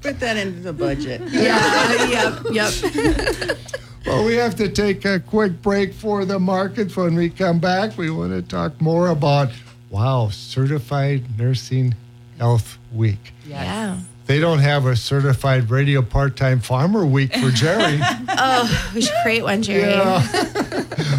put 0.00 0.18
that 0.20 0.36
into 0.36 0.60
the 0.60 0.72
budget. 0.72 1.20
Yeah. 1.30 2.08
yep. 2.08 2.42
Yep. 2.50 3.58
well, 4.06 4.24
we 4.24 4.34
have 4.34 4.56
to 4.56 4.68
take 4.68 5.04
a 5.04 5.20
quick 5.20 5.60
break 5.62 5.92
for 5.94 6.24
the 6.24 6.38
markets. 6.38 6.96
When 6.96 7.14
we 7.14 7.30
come 7.30 7.60
back, 7.60 7.96
we 7.96 8.10
want 8.10 8.32
to 8.32 8.42
talk 8.42 8.80
more 8.80 9.08
about 9.08 9.50
wow, 9.90 10.28
certified 10.30 11.38
nursing 11.38 11.94
health 12.38 12.78
week. 12.94 13.32
Yes. 13.46 13.64
Yeah. 13.64 14.00
They 14.26 14.38
don't 14.38 14.60
have 14.60 14.86
a 14.86 14.94
certified 14.94 15.70
radio 15.70 16.02
part-time 16.02 16.60
farmer 16.60 17.04
week 17.04 17.34
for 17.36 17.50
Jerry. 17.50 18.00
Oh, 18.42 18.92
we 18.94 19.02
should 19.02 19.14
create 19.22 19.42
one, 19.42 19.60
Jerry. 19.60 19.90
Yeah. 19.90 20.24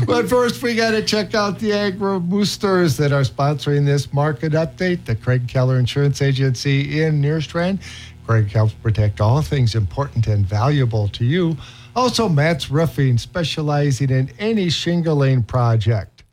but 0.08 0.28
first, 0.28 0.64
we 0.64 0.74
got 0.74 0.92
to 0.92 1.04
check 1.04 1.36
out 1.36 1.60
the 1.60 1.72
agro 1.72 2.20
boosters 2.20 2.98
that 2.98 3.12
are 3.12 3.22
sponsoring 3.22 3.86
this 3.86 4.12
market 4.12 4.54
update. 4.54 5.06
The 5.06 5.16
Craig 5.16 5.48
Keller 5.48 5.78
Insurance 5.78 6.20
Agency 6.24 7.04
in 7.04 7.22
Nerstrand. 7.22 7.80
Craig 8.26 8.50
helps 8.50 8.74
protect 8.74 9.22
all 9.22 9.44
things 9.44 9.76
important 9.76 10.26
and 10.26 10.44
valuable 10.44 11.10
to 11.10 11.26
you. 11.26 11.58
Also, 11.96 12.28
Matz 12.28 12.72
Roofing, 12.72 13.20
specializing 13.20 14.10
in 14.10 14.32
any 14.40 14.70
shingling 14.72 15.44
project. 15.44 16.24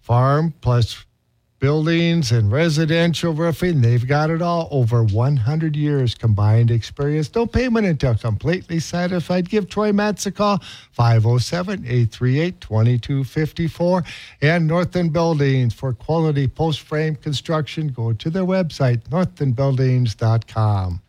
Farm 0.00 0.54
plus 0.62 1.04
buildings 1.58 2.32
and 2.32 2.50
residential 2.50 3.32
roofing, 3.32 3.80
they've 3.80 4.06
got 4.06 4.30
it 4.30 4.42
all. 4.42 4.68
Over 4.70 5.04
100 5.04 5.76
years 5.76 6.14
combined 6.14 6.70
experience. 6.70 7.34
No 7.34 7.46
payment 7.46 7.86
until 7.86 8.14
completely 8.14 8.80
satisfied. 8.80 9.48
Give 9.48 9.68
Troy 9.68 9.92
Matz 9.92 10.26
a 10.26 10.32
call, 10.32 10.62
507 10.92 11.84
838 11.84 12.60
2254. 12.60 14.04
And 14.42 14.66
Northern 14.66 15.08
Buildings 15.08 15.74
for 15.74 15.92
quality 15.92 16.48
post 16.48 16.80
frame 16.80 17.16
construction. 17.16 17.88
Go 17.88 18.12
to 18.12 18.30
their 18.30 18.44
website, 18.44 19.08
northernbuildings.com. 19.08 21.02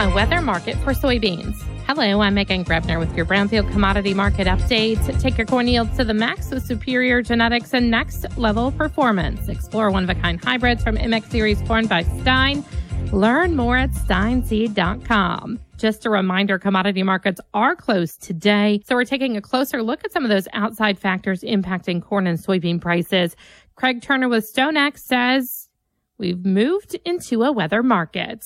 A 0.00 0.14
weather 0.14 0.40
market 0.40 0.76
for 0.78 0.92
soybeans. 0.92 1.77
Hello, 1.88 2.20
I'm 2.20 2.36
Meghan 2.36 2.66
Grebner 2.66 2.98
with 2.98 3.16
your 3.16 3.24
Brownfield 3.24 3.72
Commodity 3.72 4.12
Market 4.12 4.46
Update. 4.46 5.18
Take 5.20 5.38
your 5.38 5.46
corn 5.46 5.66
yields 5.66 5.96
to 5.96 6.04
the 6.04 6.12
max 6.12 6.50
with 6.50 6.62
superior 6.66 7.22
genetics 7.22 7.72
and 7.72 7.90
next 7.90 8.26
level 8.36 8.70
performance. 8.72 9.48
Explore 9.48 9.90
one 9.90 10.04
of 10.04 10.10
a 10.10 10.14
kind 10.14 10.38
hybrids 10.44 10.82
from 10.84 10.98
MX 10.98 11.30
Series 11.30 11.62
corn 11.62 11.86
by 11.86 12.02
Stine. 12.02 12.62
Learn 13.10 13.56
more 13.56 13.78
at 13.78 13.92
stineseed.com. 13.92 15.58
Just 15.78 16.04
a 16.04 16.10
reminder, 16.10 16.58
commodity 16.58 17.02
markets 17.02 17.40
are 17.54 17.74
closed 17.74 18.22
today, 18.22 18.82
so 18.84 18.94
we're 18.94 19.06
taking 19.06 19.38
a 19.38 19.40
closer 19.40 19.82
look 19.82 20.04
at 20.04 20.12
some 20.12 20.24
of 20.24 20.28
those 20.28 20.46
outside 20.52 20.98
factors 20.98 21.40
impacting 21.40 22.02
corn 22.02 22.26
and 22.26 22.38
soybean 22.38 22.78
prices. 22.78 23.34
Craig 23.76 24.02
Turner 24.02 24.28
with 24.28 24.46
StoneX 24.54 24.98
says 24.98 25.70
we've 26.18 26.44
moved 26.44 26.98
into 27.06 27.44
a 27.44 27.50
weather 27.50 27.82
market. 27.82 28.44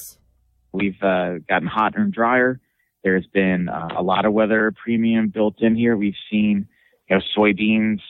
We've 0.72 1.02
uh, 1.02 1.38
gotten 1.48 1.66
hotter 1.66 2.02
and 2.02 2.12
drier. 2.12 2.60
There's 3.02 3.26
been 3.26 3.68
uh, 3.68 3.88
a 3.96 4.02
lot 4.02 4.24
of 4.24 4.32
weather 4.32 4.72
premium 4.72 5.28
built 5.28 5.60
in 5.60 5.74
here. 5.74 5.96
We've 5.96 6.14
seen, 6.30 6.68
you 7.08 7.16
know, 7.16 7.22
soybeans 7.36 8.00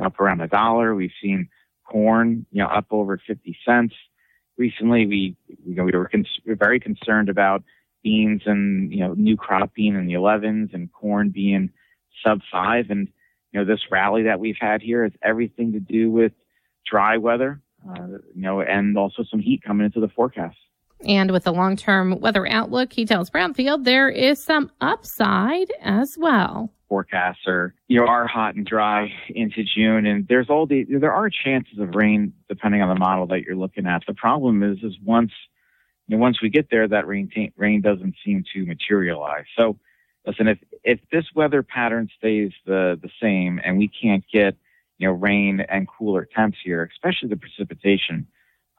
up 0.00 0.20
around 0.20 0.40
a 0.40 0.46
dollar. 0.46 0.94
We've 0.94 1.12
seen 1.22 1.48
corn, 1.84 2.46
you 2.52 2.62
know, 2.62 2.68
up 2.68 2.86
over 2.90 3.20
50 3.26 3.56
cents. 3.66 3.94
Recently, 4.56 5.06
we, 5.06 5.36
you 5.66 5.74
know, 5.74 5.84
we 5.84 5.92
were, 5.92 6.10
very 6.54 6.78
concerned 6.78 7.28
about 7.28 7.64
beans 8.02 8.42
and, 8.46 8.92
you 8.92 9.00
know, 9.00 9.14
new 9.14 9.36
crop 9.36 9.74
being 9.74 9.94
in 9.94 10.06
the 10.06 10.14
11s 10.14 10.74
and 10.74 10.92
corn 10.92 11.30
being 11.30 11.70
sub 12.24 12.40
five. 12.52 12.90
And, 12.90 13.08
you 13.52 13.60
know, 13.60 13.64
this 13.64 13.80
rally 13.90 14.24
that 14.24 14.38
we've 14.38 14.56
had 14.60 14.80
here 14.82 15.02
has 15.02 15.12
everything 15.22 15.72
to 15.72 15.80
do 15.80 16.10
with 16.10 16.32
dry 16.88 17.16
weather, 17.16 17.60
uh, 17.88 18.06
you 18.34 18.42
know, 18.42 18.60
and 18.60 18.96
also 18.96 19.24
some 19.28 19.40
heat 19.40 19.62
coming 19.64 19.86
into 19.86 20.00
the 20.00 20.08
forecast. 20.08 20.56
And 21.06 21.30
with 21.30 21.44
the 21.44 21.52
long 21.52 21.76
term 21.76 22.20
weather 22.20 22.46
outlook, 22.46 22.92
he 22.92 23.04
tells 23.06 23.30
Brownfield 23.30 23.84
there 23.84 24.08
is 24.08 24.42
some 24.42 24.70
upside 24.80 25.68
as 25.80 26.16
well. 26.18 26.72
forecasts 26.88 27.46
are 27.46 27.74
you 27.88 28.00
know 28.00 28.06
are 28.06 28.26
hot 28.26 28.54
and 28.54 28.66
dry 28.66 29.12
into 29.30 29.62
June, 29.64 30.04
and 30.06 30.26
there's 30.28 30.50
all 30.50 30.66
the 30.66 30.84
there 30.84 31.12
are 31.12 31.30
chances 31.30 31.78
of 31.78 31.94
rain 31.94 32.32
depending 32.48 32.82
on 32.82 32.88
the 32.88 32.98
model 32.98 33.26
that 33.28 33.42
you're 33.42 33.56
looking 33.56 33.86
at. 33.86 34.02
The 34.06 34.14
problem 34.14 34.62
is 34.62 34.78
is 34.82 34.96
once 35.04 35.32
you 36.08 36.16
know, 36.16 36.20
once 36.20 36.42
we 36.42 36.50
get 36.50 36.68
there, 36.70 36.88
that 36.88 37.06
rain 37.06 37.30
ta- 37.34 37.52
rain 37.56 37.80
doesn't 37.80 38.16
seem 38.24 38.44
to 38.52 38.66
materialize. 38.66 39.44
So 39.56 39.78
listen, 40.26 40.48
if 40.48 40.58
if 40.84 41.00
this 41.12 41.24
weather 41.34 41.62
pattern 41.62 42.08
stays 42.18 42.52
the 42.66 42.98
the 43.00 43.10
same, 43.22 43.60
and 43.64 43.78
we 43.78 43.88
can't 43.88 44.24
get 44.32 44.56
you 44.98 45.06
know 45.06 45.14
rain 45.14 45.60
and 45.60 45.88
cooler 45.88 46.26
temps 46.26 46.58
here, 46.62 46.88
especially 46.92 47.28
the 47.28 47.36
precipitation, 47.36 48.26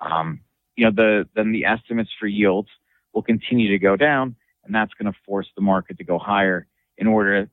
um, 0.02 0.42
you 0.82 0.88
know 0.88 0.92
the 0.96 1.30
then 1.36 1.52
the 1.52 1.66
estimates 1.66 2.10
for 2.20 2.26
yields 2.26 2.70
will 3.14 3.22
continue 3.22 3.70
to 3.70 3.78
go 3.78 3.96
down, 3.96 4.36
and 4.66 4.74
that's 4.74 4.92
going 4.96 5.14
to 5.14 5.20
force 5.28 5.46
the 5.56 5.62
market 5.62 6.00
to 6.00 6.04
go 6.04 6.18
higher 6.18 6.66
in 6.98 7.06
order 7.06 7.48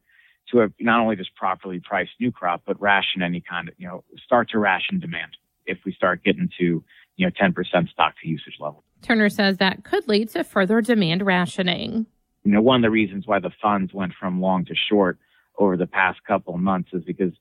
to 0.50 0.58
have 0.58 0.73
not 0.80 1.00
only 1.00 1.14
just 1.14 1.35
properly 1.35 1.78
price 1.78 2.08
new 2.18 2.32
crop, 2.32 2.62
but 2.66 2.80
ration 2.80 3.20
any 3.20 3.42
kind 3.42 3.68
of, 3.68 3.75
you 3.76 3.87
know, 3.87 4.02
start 4.25 4.49
to 4.49 4.58
ration 4.58 4.99
demand 4.99 5.37
if 5.66 5.76
we 5.85 5.92
start 5.92 6.25
getting 6.25 6.49
to, 6.58 6.82
you 7.16 7.26
know, 7.26 7.30
10% 7.30 7.90
stock 7.90 8.14
to 8.23 8.28
usage 8.28 8.54
level. 8.58 8.82
Turner 9.02 9.28
says 9.28 9.58
that 9.58 9.85
could 9.85 10.08
lead 10.08 10.30
to 10.30 10.42
further 10.42 10.80
demand 10.80 11.20
rationing. 11.20 12.06
You 12.44 12.52
know, 12.52 12.62
one 12.62 12.76
of 12.76 12.82
the 12.82 12.90
reasons 12.90 13.26
why 13.26 13.40
the 13.40 13.52
funds 13.61 13.92
went 13.92 14.14
from 14.18 14.40
long 14.40 14.64
to 14.64 14.75
short 14.75 15.18
over 15.58 15.76
the 15.76 15.87
past 15.87 16.25
couple 16.26 16.54
of 16.54 16.61
months 16.61 16.94
is 16.94 17.04
because 17.04 17.32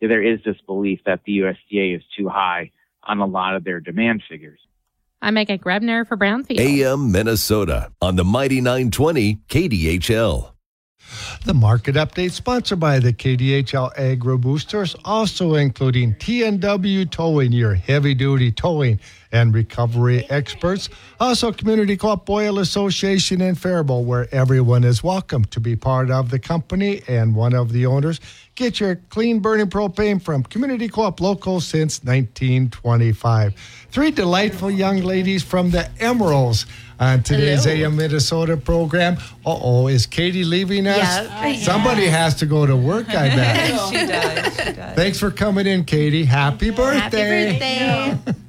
there 0.00 0.22
is 0.22 0.40
this 0.42 0.56
belief 0.66 1.00
that 1.04 1.20
the 1.26 1.40
USDA 1.40 1.96
is 1.96 2.02
too 2.16 2.30
high 2.30 2.70
on 3.02 3.18
a 3.18 3.26
lot 3.26 3.56
of 3.56 3.64
their 3.64 3.80
demand 3.80 4.22
figures. 4.26 4.60
I'm 5.22 5.36
Meghan 5.36 5.60
Grebner 5.60 6.06
for 6.06 6.16
Brownfield. 6.16 6.58
AM 6.60 7.10
Minnesota 7.10 7.90
on 8.02 8.16
the 8.16 8.24
Mighty 8.24 8.60
920 8.60 9.36
KDHL. 9.48 10.50
The 11.44 11.54
market 11.54 11.94
update 11.96 12.32
sponsored 12.32 12.80
by 12.80 12.98
the 12.98 13.12
KDHL 13.12 13.96
Agro 13.98 14.38
Boosters, 14.38 14.96
also 15.04 15.54
including 15.54 16.14
TNW 16.14 17.10
Towing, 17.10 17.52
your 17.52 17.74
heavy 17.74 18.14
duty 18.14 18.50
towing 18.50 18.98
and 19.34 19.52
recovery 19.52 20.24
experts. 20.30 20.88
Also, 21.20 21.52
Community 21.52 21.96
Co-op 21.96 22.30
Oil 22.30 22.60
Association 22.60 23.40
in 23.40 23.56
Faribault, 23.56 24.04
where 24.06 24.32
everyone 24.32 24.84
is 24.84 25.02
welcome 25.02 25.44
to 25.46 25.60
be 25.60 25.74
part 25.76 26.10
of 26.10 26.30
the 26.30 26.38
company 26.38 27.02
and 27.08 27.34
one 27.34 27.52
of 27.52 27.72
the 27.72 27.84
owners. 27.84 28.20
Get 28.54 28.78
your 28.78 28.94
clean 29.10 29.40
burning 29.40 29.66
propane 29.68 30.22
from 30.22 30.44
Community 30.44 30.88
Co-op 30.88 31.20
Local 31.20 31.60
since 31.60 32.02
1925. 32.04 33.54
Three 33.90 34.12
delightful 34.12 34.70
young 34.70 34.98
ladies 34.98 35.42
from 35.42 35.70
the 35.72 35.90
Emeralds 36.00 36.66
on 37.00 37.24
today's 37.24 37.64
Hello. 37.64 37.86
AM 37.86 37.96
Minnesota 37.96 38.56
program. 38.56 39.16
Uh 39.44 39.58
oh, 39.60 39.88
is 39.88 40.06
Katie 40.06 40.44
leaving 40.44 40.86
us? 40.86 40.96
Yeah. 40.98 41.54
Somebody 41.56 42.06
has 42.06 42.36
to 42.36 42.46
go 42.46 42.66
to 42.66 42.76
work, 42.76 43.08
I 43.08 43.28
bet. 43.34 43.90
she 43.90 44.06
does. 44.06 44.56
She 44.56 44.72
does. 44.74 44.94
Thanks 44.94 45.18
for 45.18 45.32
coming 45.32 45.66
in, 45.66 45.84
Katie. 45.84 46.24
Happy 46.24 46.70
birthday. 46.70 47.58
Happy 47.58 48.14
birthday. 48.22 48.32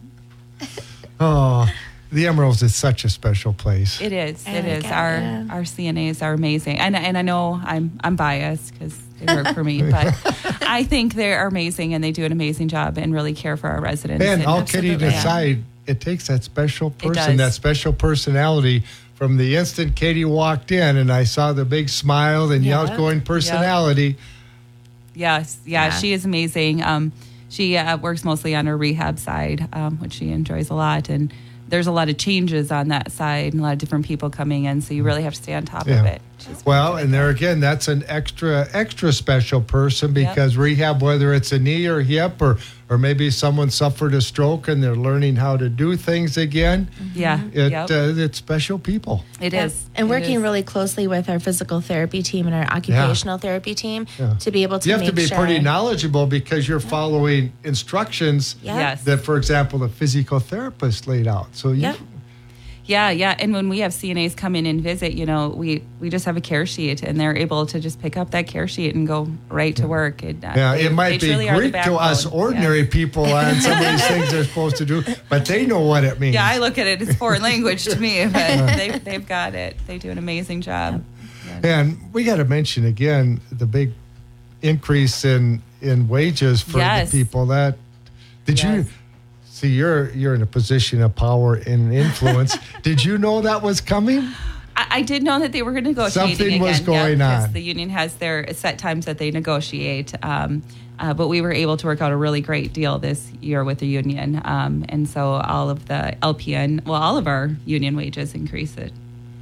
Oh, 1.19 1.71
the 2.11 2.27
Emeralds 2.27 2.61
is 2.61 2.75
such 2.75 3.03
a 3.05 3.09
special 3.09 3.53
place. 3.53 3.99
It 4.01 4.11
is. 4.13 4.45
I 4.47 4.51
It 4.51 4.55
like 4.55 4.65
is. 4.65 4.83
it, 4.85 4.91
Our 4.91 5.17
yeah. 5.17 5.45
our 5.49 5.61
CNAs 5.61 6.21
are 6.21 6.33
amazing, 6.33 6.79
and 6.79 6.95
and 6.95 7.17
I 7.17 7.21
know 7.21 7.59
I'm 7.63 7.97
I'm 8.03 8.15
biased 8.15 8.73
because 8.73 8.97
they 9.19 9.33
work 9.33 9.53
for 9.53 9.63
me, 9.63 9.81
but 9.91 10.13
I 10.61 10.83
think 10.83 11.13
they 11.13 11.33
are 11.33 11.47
amazing 11.47 11.93
and 11.93 12.03
they 12.03 12.11
do 12.11 12.25
an 12.25 12.31
amazing 12.31 12.67
job 12.67 12.97
and 12.97 13.13
really 13.13 13.33
care 13.33 13.57
for 13.57 13.69
our 13.69 13.81
residents. 13.81 14.23
and 14.25 14.45
all 14.45 14.59
absolutely, 14.59 14.91
kidding 14.95 15.11
yeah. 15.11 15.19
aside, 15.19 15.63
it 15.87 16.01
takes 16.01 16.27
that 16.27 16.43
special 16.43 16.91
person, 16.91 17.37
that 17.37 17.53
special 17.53 17.93
personality. 17.93 18.83
From 19.15 19.37
the 19.37 19.55
instant 19.55 19.95
Katie 19.95 20.25
walked 20.25 20.73
in 20.73 20.97
and 20.97 21.09
I 21.09 21.23
saw 21.23 21.53
the 21.53 21.63
big 21.63 21.87
smile 21.87 22.51
and 22.51 22.65
Yeah. 22.65 22.81
outgoing 22.81 23.21
personality, 23.21 24.17
Yes, 25.13 25.57
yeah, 25.65 25.85
Yeah. 25.85 25.89
she 25.91 26.11
is 26.11 26.25
amazing. 26.25 26.83
Um, 26.83 27.13
she 27.49 27.77
uh, 27.77 27.97
works 27.97 28.23
mostly 28.23 28.55
on 28.55 28.65
her 28.65 28.77
rehab 28.77 29.19
side, 29.19 29.67
um, 29.73 29.97
which 29.99 30.13
she 30.13 30.31
enjoys 30.31 30.69
a 30.69 30.73
lot, 30.73 31.09
and 31.09 31.33
there's 31.67 31.87
a 31.87 31.91
lot 31.91 32.09
of 32.09 32.17
changes 32.17 32.71
on 32.71 32.89
that 32.89 33.11
side 33.11 33.53
and 33.53 33.61
a 33.61 33.63
lot 33.63 33.73
of 33.73 33.79
different 33.79 34.05
people 34.05 34.29
coming 34.29 34.65
in, 34.65 34.81
so 34.81 34.93
you 34.93 35.03
really 35.03 35.23
have 35.23 35.33
to 35.33 35.41
stay 35.41 35.53
on 35.53 35.65
top 35.65 35.87
of 36.01 36.05
it. 36.05 36.21
She's 36.37 36.63
Well, 36.65 36.97
and 36.97 37.13
there 37.13 37.29
again, 37.29 37.59
that's 37.59 37.87
an 37.87 38.03
extra 38.07 38.67
extra 38.73 39.11
special 39.13 39.61
person 39.61 40.13
because 40.13 40.57
rehab, 40.57 41.01
whether 41.01 41.33
it's 41.33 41.51
a 41.51 41.59
knee 41.59 41.85
or 41.87 42.01
hip 42.01 42.41
or 42.41 42.57
or 42.87 42.99
maybe 42.99 43.31
someone 43.31 43.71
suffered 43.71 44.13
a 44.13 44.21
stroke 44.21 44.67
and 44.67 44.83
they're 44.83 44.95
learning 44.95 45.35
how 45.37 45.57
to 45.57 45.69
do 45.69 45.95
things 45.95 46.37
again, 46.37 46.87
yeah, 47.15 47.41
it 47.51 47.71
yep. 47.71 47.89
uh, 47.89 48.13
it's 48.15 48.37
special 48.37 48.77
people. 48.77 49.25
it 49.41 49.53
Yep. 49.53 49.65
is, 49.65 49.89
And 49.95 50.05
It 50.07 50.09
working 50.11 50.35
is. 50.35 50.41
really 50.43 50.61
closely 50.61 51.07
with 51.07 51.27
our 51.27 51.39
physical 51.39 51.81
therapy 51.81 52.21
team 52.21 52.45
and 52.45 52.53
our 52.55 52.65
occupational 52.71 53.39
therapy 53.39 53.73
team 53.73 54.05
Yeah. 54.19 54.35
to 54.39 54.51
be 54.51 54.61
able 54.61 54.77
to 54.77 54.87
You 54.87 54.91
have 54.93 55.01
make 55.01 55.09
to 55.09 55.15
be 55.15 55.25
sure. 55.25 55.35
pretty 55.37 55.59
knowledgeable 55.59 56.27
because 56.27 56.67
you're 56.67 56.79
following 56.79 57.53
instructions 57.63 58.55
Yep. 58.61 58.75
Yes. 58.77 59.03
that, 59.05 59.17
for 59.21 59.37
example, 59.37 59.79
the 59.79 59.89
physical 59.89 60.39
therapist 60.39 61.07
laid 61.07 61.27
out. 61.27 61.47
So 61.53 61.69
you, 61.71 61.81
Yep. 61.81 61.97
Yeah, 62.87 63.09
yeah. 63.09 63.35
And 63.39 63.51
when 63.51 63.67
we 63.67 63.79
have 63.79 63.93
CNAs 63.93 64.37
come 64.37 64.55
in 64.55 64.67
and 64.67 64.79
visit, 64.79 65.13
you 65.13 65.25
know, 65.25 65.49
we 65.49 65.83
we 65.99 66.09
just 66.11 66.25
have 66.25 66.37
a 66.37 66.41
care 66.41 66.67
sheet, 66.67 67.01
and 67.01 67.19
they're 67.19 67.35
able 67.35 67.65
to 67.65 67.79
just 67.79 67.99
pick 67.99 68.15
up 68.15 68.29
that 68.31 68.45
care 68.45 68.67
sheet 68.67 68.93
and 68.93 69.07
go 69.07 69.27
right 69.49 69.75
to 69.77 69.87
work. 69.87 70.21
And, 70.21 70.45
uh, 70.45 70.53
yeah, 70.55 70.75
they- 70.75 70.85
it 70.85 70.91
might 70.91 71.19
be 71.19 71.27
truly 71.29 71.49
are 71.49 71.59
the 71.59 71.71
Greek 71.71 71.83
to 71.83 71.95
us 71.95 72.27
ordinary 72.27 72.81
Yes. 72.81 72.89
people 72.91 73.25
on 73.33 73.55
some 73.59 73.73
of 73.83 73.91
these 73.91 74.05
things 74.07 74.31
they're 74.31 74.43
supposed 74.43 74.75
to 74.77 74.85
do, 74.85 75.03
but 75.29 75.45
they 75.45 75.65
know 75.65 75.79
what 75.79 76.03
it 76.03 76.19
means. 76.19 76.35
Yeah, 76.35 76.45
I 76.45 76.59
look 76.59 76.77
at 76.77 76.85
it 76.85 77.01
as 77.01 77.15
foreign 77.15 77.41
language 77.41 77.85
to 77.85 77.99
me, 77.99 78.23
but 78.31 78.77
they, 78.77 78.99
they've 79.03 79.27
got 79.27 79.55
it. 79.55 79.75
They 79.87 79.97
do 79.97 80.11
an 80.11 80.19
amazing 80.19 80.61
job. 80.61 81.03
Yeah. 81.63 81.79
And 81.79 82.13
we 82.13 82.23
got 82.23 82.35
to 82.37 82.45
mention 82.45 82.85
again 82.85 83.41
the 83.51 83.65
big 83.65 83.93
increase 84.61 85.25
in 85.25 85.61
in 85.81 86.07
wages 86.07 86.61
for 86.61 86.77
Yes. 86.79 87.11
the 87.11 87.23
people. 87.23 87.47
That 87.47 87.77
did 88.45 88.61
you 88.61 88.69
Yes. 88.69 88.87
See? 89.55 89.69
You're 89.69 90.11
you're 90.11 90.35
in 90.35 90.41
a 90.41 90.45
position 90.47 91.01
of 91.01 91.15
power 91.15 91.55
and 91.55 91.93
influence. 91.93 92.57
did 92.83 93.03
you 93.03 93.17
know 93.17 93.41
that 93.41 93.61
was 93.61 93.81
coming? 93.81 94.19
I, 94.75 94.87
I 94.91 95.01
did 95.01 95.23
know 95.23 95.39
that 95.39 95.51
they 95.51 95.61
were 95.61 95.71
going 95.71 95.85
to 95.85 95.89
negotiate. 95.91 96.37
Something 96.37 96.59
was 96.61 96.79
going 96.81 97.21
on. 97.21 97.53
The 97.53 97.61
union 97.61 97.89
has 97.89 98.15
their 98.15 98.53
set 98.53 98.77
times 98.77 99.05
that 99.05 99.17
they 99.17 99.31
negotiate. 99.31 100.13
Um, 100.23 100.63
uh, 100.97 101.13
but 101.13 101.27
we 101.27 101.41
were 101.41 101.51
able 101.51 101.75
to 101.77 101.87
work 101.87 102.01
out 102.01 102.11
a 102.11 102.15
really 102.15 102.39
great 102.39 102.71
deal 102.71 102.97
this 102.99 103.29
year 103.41 103.65
with 103.65 103.79
the 103.79 103.87
union. 103.87 104.41
Um, 104.45 104.85
and 104.87 105.09
so 105.09 105.33
all 105.33 105.69
of 105.69 105.87
the 105.87 106.15
LPN, 106.21 106.85
well, 106.85 107.01
all 107.01 107.17
of 107.17 107.27
our 107.27 107.51
union 107.65 107.97
wages 107.97 108.33
increased. 108.33 108.77
It. 108.77 108.93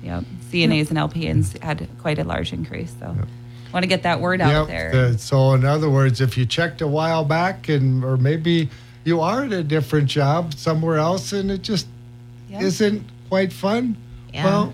Yep. 0.04 0.24
CNAs 0.52 0.90
and 0.90 0.98
LPNs 0.98 1.62
had 1.62 1.88
quite 2.02 2.18
a 2.18 2.24
large 2.24 2.54
increase. 2.54 2.94
So 3.00 3.16
want 3.72 3.84
to 3.84 3.88
get 3.88 4.04
that 4.04 4.20
word 4.22 4.40
Yep, 4.40 4.50
out 4.50 4.68
there. 4.68 4.92
the- 5.12 5.18
so 5.18 5.54
in 5.54 5.66
other 5.66 5.90
words, 5.90 6.22
if 6.22 6.38
you 6.38 6.46
checked 6.46 6.82
a 6.82 6.88
while 6.88 7.26
back 7.26 7.70
and 7.70 8.04
or 8.04 8.18
maybe 8.18 8.70
you 9.04 9.20
are 9.22 9.44
at 9.44 9.52
a 9.54 9.64
different 9.64 10.08
job 10.08 10.54
somewhere 10.54 10.98
else 10.98 11.34
and 11.34 11.52
it 11.52 11.62
just 11.62 11.88
Yeah. 12.50 12.62
isn't 12.62 13.04
quite 13.30 13.52
fun, 13.52 13.98
Yeah. 14.34 14.46
well, 14.46 14.74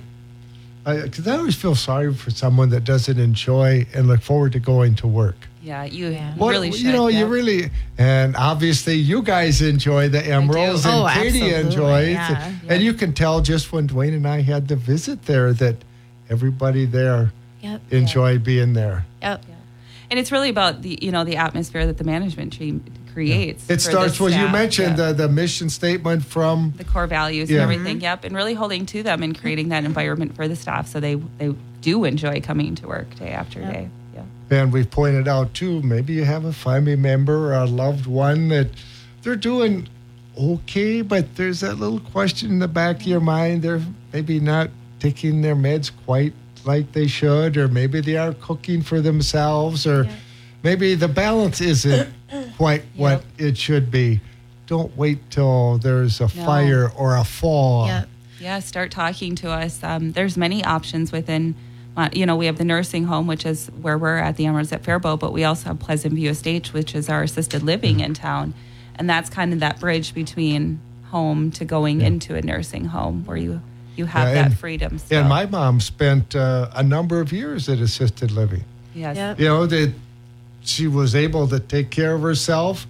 because 0.85 1.27
I, 1.27 1.37
always 1.37 1.55
feel 1.55 1.75
sorry 1.75 2.13
for 2.13 2.31
someone 2.31 2.69
that 2.69 2.83
doesn't 2.83 3.19
enjoy 3.19 3.85
and 3.93 4.07
look 4.07 4.21
forward 4.21 4.53
to 4.53 4.59
going 4.59 4.95
to 4.95 5.07
work. 5.07 5.35
yeah, 5.61 5.83
you 5.83 6.07
Yeah. 6.07 6.33
you 6.33 6.39
What- 6.39 6.51
really 6.51 6.71
should. 6.71 6.81
you 6.81 6.91
know, 6.93 7.07
yeah. 7.09 7.19
you 7.19 7.25
really, 7.27 7.69
and 7.97 8.35
obviously 8.37 8.95
you 8.95 9.21
guys 9.21 9.61
enjoy 9.61 10.07
the 10.09 10.25
emeralds, 10.25 10.85
and 10.85 10.95
Oh, 10.95 11.07
Katie 11.13 11.41
absolutely, 11.53 11.59
enjoys, 11.59 12.15
yeah. 12.15 12.51
and 12.69 12.81
you 12.81 12.93
can 12.93 13.13
tell 13.13 13.41
just 13.41 13.71
when 13.73 13.87
Dwayne 13.87 14.15
and 14.15 14.25
I 14.27 14.41
had 14.41 14.67
the 14.69 14.75
visit 14.77 15.25
there 15.25 15.51
that 15.53 15.75
everybody 16.29 16.85
there 16.85 17.31
Yep. 17.61 17.81
enjoyed 17.91 18.43
being 18.43 18.73
there. 18.73 19.05
Yep. 19.21 19.43
And 20.09 20.17
it's 20.19 20.31
really 20.31 20.49
about 20.49 20.81
the 20.81 20.97
you 21.01 21.11
know 21.11 21.23
the 21.23 21.35
atmosphere 21.37 21.85
that 21.85 21.97
the 21.97 22.03
management 22.05 22.53
team 22.53 22.81
creates. 23.13 23.69
It 23.69 23.81
starts 23.81 24.17
the 24.17 24.23
with 24.25 24.33
you 24.35 24.47
mentioned 24.49 24.97
Yeah. 24.97 25.11
the 25.11 25.27
the 25.27 25.29
mission 25.29 25.69
statement 25.69 26.23
from 26.25 26.73
the 26.77 26.83
core 26.83 27.07
values 27.07 27.49
Yeah. 27.49 27.61
and 27.63 27.71
everything. 27.71 28.01
Yep, 28.01 28.23
and 28.25 28.35
really 28.35 28.53
holding 28.53 28.85
to 28.87 29.03
them 29.03 29.23
and 29.23 29.37
creating 29.39 29.69
that 29.69 29.83
environment 29.85 30.35
for 30.35 30.47
the 30.47 30.55
staff 30.55 30.87
so 30.87 30.99
they 30.99 31.15
they 31.37 31.53
do 31.81 32.03
enjoy 32.05 32.41
coming 32.41 32.75
to 32.75 32.87
work 32.87 33.13
day 33.17 33.29
after 33.29 33.59
day. 33.61 33.89
Yeah. 34.13 34.23
And 34.61 34.73
we've 34.73 34.89
pointed 34.89 35.27
out 35.27 35.53
too, 35.53 35.81
maybe 35.81 36.13
you 36.13 36.25
have 36.25 36.43
a 36.45 36.53
family 36.53 36.95
member 36.95 37.51
or 37.51 37.53
a 37.53 37.65
loved 37.65 38.05
one 38.05 38.49
that 38.49 38.67
they're 39.21 39.35
doing 39.35 39.87
okay, 40.37 41.01
but 41.01 41.35
there's 41.35 41.59
that 41.61 41.75
little 41.79 41.99
question 41.99 42.49
in 42.51 42.59
the 42.59 42.67
back 42.67 42.97
of 43.01 43.07
your 43.07 43.19
mind. 43.19 43.61
They're 43.61 43.81
maybe 44.13 44.39
not 44.39 44.69
taking 44.99 45.41
their 45.41 45.55
meds 45.55 45.91
quite 46.05 46.33
like 46.65 46.91
they 46.91 47.07
should, 47.07 47.57
or 47.57 47.67
maybe 47.67 48.01
they 48.01 48.17
are 48.17 48.33
cooking 48.33 48.81
for 48.81 48.99
themselves, 49.01 49.85
or 49.87 50.07
maybe 50.63 50.93
the 50.95 51.07
balance 51.07 51.61
isn't 51.61 52.09
quite 52.59 52.83
what 52.97 53.23
it 53.37 53.57
should 53.57 53.89
be. 53.89 54.19
Don't 54.67 54.95
wait 54.97 55.17
till 55.31 55.77
there's 55.77 56.19
a 56.19 56.23
No. 56.23 56.27
fire 56.45 56.91
or 56.93 57.15
a 57.15 57.23
fall. 57.23 57.87
Yep. 57.87 58.09
Yeah, 58.41 58.59
start 58.59 58.91
talking 58.91 59.33
to 59.35 59.49
us. 59.49 59.81
Um, 59.81 60.11
there's 60.11 60.35
many 60.37 60.63
options 60.63 61.11
within. 61.13 61.55
uh, 61.97 62.09
You 62.13 62.25
know, 62.25 62.35
we 62.35 62.45
have 62.47 62.57
the 62.57 62.65
nursing 62.65 63.05
home, 63.05 63.27
which 63.27 63.45
is 63.45 63.69
where 63.81 63.97
we're 63.97 64.17
at 64.17 64.35
the 64.35 64.45
Emeralds 64.45 64.71
at 64.73 64.83
Faribault, 64.83 65.17
but 65.21 65.31
we 65.33 65.43
also 65.45 65.69
have 65.69 65.79
Pleasant 65.79 66.13
View 66.13 66.29
Estates, 66.29 66.71
which 66.73 66.93
is 66.95 67.07
our 67.09 67.23
assisted 67.23 67.63
living 67.63 68.01
in 68.01 68.13
town, 68.13 68.53
and 68.95 69.09
that's 69.09 69.29
kind 69.29 69.53
of 69.53 69.59
that 69.61 69.79
bridge 69.79 70.13
between 70.13 70.79
home 71.11 71.51
to 71.51 71.63
going 71.65 72.01
into 72.01 72.35
a 72.35 72.41
nursing 72.41 72.85
home 72.85 73.23
where 73.25 73.37
you 73.37 73.61
you 73.95 74.05
have 74.05 74.27
Yeah, 74.29 74.43
that 74.49 74.53
freedom. 74.53 74.97
Still. 74.99 75.19
And 75.21 75.29
my 75.29 75.45
mom 75.45 75.79
spent 75.81 76.33
uh, 76.35 76.69
a 76.73 76.83
number 76.83 77.19
of 77.19 77.33
years 77.33 77.67
at 77.67 77.79
assisted 77.79 78.31
living. 78.31 78.63
yes. 78.95 79.15
Yep. 79.17 79.39
you 79.39 79.45
know 79.47 79.65
that 79.65 79.91
she 80.61 80.87
was 80.87 81.15
able 81.15 81.47
to 81.47 81.59
take 81.59 81.89
care 81.89 82.15
of 82.15 82.21
herself 82.21 82.85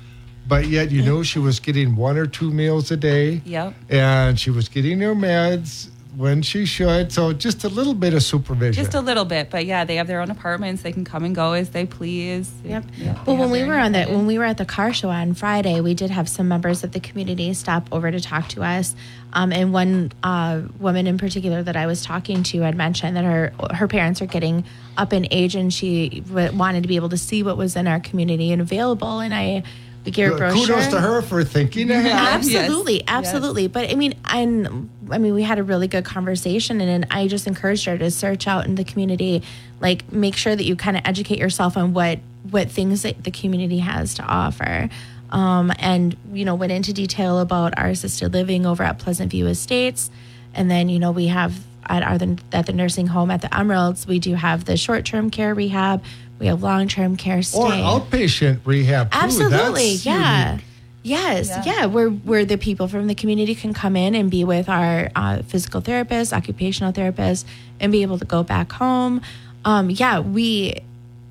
but 0.47 0.67
yet 0.67 0.89
you 0.91 1.01
know 1.03 1.21
she 1.23 1.37
was 1.39 1.59
getting 1.59 1.95
one 1.95 2.17
or 2.17 2.25
two 2.25 2.49
meals 2.51 2.89
a 2.91 2.97
day 2.97 3.41
Yep. 3.45 3.73
and 3.89 4.39
she 4.39 4.49
was 4.49 4.67
getting 4.69 4.99
her 5.01 5.13
meds 5.15 5.89
when 6.19 6.41
she 6.41 6.65
should 6.65 7.13
so 7.13 7.31
just 7.31 7.63
a 7.63 7.69
little 7.69 7.93
bit 7.93 8.13
of 8.13 8.21
supervision 8.21 8.83
Just 8.83 8.93
a 8.93 8.99
little 8.99 9.23
bit, 9.23 9.49
but 9.49 9.65
yeah, 9.65 9.85
they 9.85 9.95
have 9.95 10.07
their 10.07 10.19
own 10.19 10.29
apartments. 10.29 10.81
They 10.81 10.91
can 10.91 11.05
come 11.05 11.23
and 11.23 11.33
go 11.33 11.53
as 11.53 11.69
they 11.69 11.85
please. 11.85 12.51
Yep. 12.65 12.83
Yeah, 12.97 13.23
Well, 13.25 13.37
when 13.37 13.49
we 13.51 13.63
were 13.63 13.75
on 13.75 13.93
the 13.93 13.99
independence. 13.99 14.17
when 14.17 14.27
we 14.27 14.37
were 14.37 14.43
at 14.43 14.57
the 14.57 14.65
car 14.65 14.91
show 14.91 15.09
on 15.09 15.33
Friday, 15.33 15.79
we 15.79 15.93
did 15.93 16.09
have 16.11 16.27
some 16.27 16.49
members 16.49 16.83
of 16.83 16.91
the 16.91 16.99
community 16.99 17.53
stop 17.53 17.87
over 17.93 18.11
to 18.11 18.19
talk 18.19 18.49
to 18.49 18.63
us. 18.63 18.95
Um, 19.31 19.53
and 19.53 19.71
one 19.71 20.11
uh, 20.21 20.63
woman 20.77 21.07
in 21.07 21.17
particular 21.17 21.63
that 21.63 21.77
I 21.77 21.85
was 21.85 22.03
talking 22.03 22.43
to 22.43 22.61
had 22.63 22.75
mentioned 22.75 23.15
that 23.15 23.23
her 23.23 23.53
her 23.73 23.87
parents 23.87 24.21
are 24.21 24.25
getting 24.25 24.65
up 24.97 25.13
in 25.13 25.25
age, 25.31 25.55
and 25.55 25.73
she 25.73 26.19
w- 26.27 26.51
wanted 26.51 26.81
to 26.81 26.89
be 26.89 26.97
able 26.97 27.09
to 27.09 27.17
see 27.17 27.43
what 27.43 27.55
was 27.55 27.77
in 27.77 27.87
our 27.87 28.01
community 28.01 28.51
and 28.51 28.61
available. 28.61 29.21
And 29.21 29.33
I 29.33 29.63
we 30.05 30.11
gave 30.11 30.29
her 30.29 30.35
a 30.35 30.37
brochure. 30.37 30.65
kudos 30.67 30.87
to 30.87 30.99
her 30.99 31.21
for 31.21 31.43
thinking 31.43 31.91
ahead 31.91 32.11
Absolutely, 32.11 32.95
Yes. 32.95 33.03
absolutely. 33.07 33.67
But 33.67 33.89
I 33.91 33.95
mean, 33.95 34.15
and 34.25 34.89
I 35.11 35.17
mean, 35.17 35.33
we 35.33 35.43
had 35.43 35.59
a 35.59 35.63
really 35.63 35.87
good 35.87 36.05
conversation, 36.05 36.79
and, 36.81 36.89
and 36.89 37.07
I 37.11 37.27
just 37.27 37.47
encouraged 37.47 37.85
her 37.85 37.97
to 37.97 38.09
search 38.11 38.47
out 38.47 38.65
in 38.65 38.75
the 38.75 38.83
community, 38.83 39.43
like 39.81 40.11
make 40.11 40.35
sure 40.35 40.55
that 40.55 40.63
you 40.63 40.75
kind 40.75 40.97
of 40.97 41.03
educate 41.05 41.37
yourself 41.39 41.75
on 41.77 41.93
what 41.93 42.19
what 42.49 42.71
things 42.71 43.01
that 43.03 43.23
the 43.23 43.31
community 43.31 43.79
has 43.79 44.13
to 44.15 44.23
offer. 44.23 44.89
Um, 45.31 45.71
and 45.77 46.15
you 46.33 46.45
know, 46.45 46.55
went 46.55 46.71
into 46.71 46.91
detail 46.93 47.39
about 47.39 47.77
our 47.77 47.87
assisted 47.87 48.33
living 48.33 48.65
over 48.65 48.81
at 48.83 48.97
Pleasant 48.97 49.29
View 49.31 49.45
Estates, 49.47 50.09
and 50.55 50.71
then 50.71 50.89
you 50.89 50.97
know 50.97 51.11
we 51.11 51.27
have 51.27 51.53
at 51.87 52.03
our 52.03 52.17
at 52.53 52.65
the 52.65 52.73
nursing 52.73 53.07
home 53.07 53.29
at 53.31 53.41
the 53.41 53.55
Emeralds, 53.55 54.07
we 54.07 54.19
do 54.19 54.35
have 54.35 54.65
the 54.65 54.77
short 54.77 55.05
term 55.05 55.29
care 55.29 55.53
rehab, 55.53 56.03
we 56.39 56.47
have 56.47 56.63
long 56.63 56.87
term 56.87 57.15
care 57.17 57.41
stay. 57.43 57.59
or 57.59 57.69
outpatient 57.71 58.59
rehab 58.65 59.11
too. 59.11 59.17
Absolutely, 59.19 59.91
That's 59.93 60.05
yeah. 60.05 60.49
unique. 60.51 60.65
Yes, 61.01 61.47
Yeah. 61.49 61.63
yeah. 61.65 61.85
where 61.85 62.09
where 62.09 62.45
the 62.45 62.57
people 62.57 62.87
from 62.87 63.07
the 63.07 63.15
community 63.15 63.55
can 63.55 63.73
come 63.73 63.95
in 63.95 64.15
and 64.15 64.29
be 64.29 64.43
with 64.43 64.67
our 64.69 65.09
uh, 65.15 65.41
physical 65.43 65.81
therapist, 65.81 66.33
occupational 66.33 66.91
therapist, 66.91 67.45
and 67.79 67.91
be 67.91 68.01
able 68.01 68.19
to 68.19 68.25
go 68.25 68.43
back 68.43 68.71
home. 68.71 69.21
Um, 69.65 69.89
yeah, 69.89 70.19
we, 70.19 70.75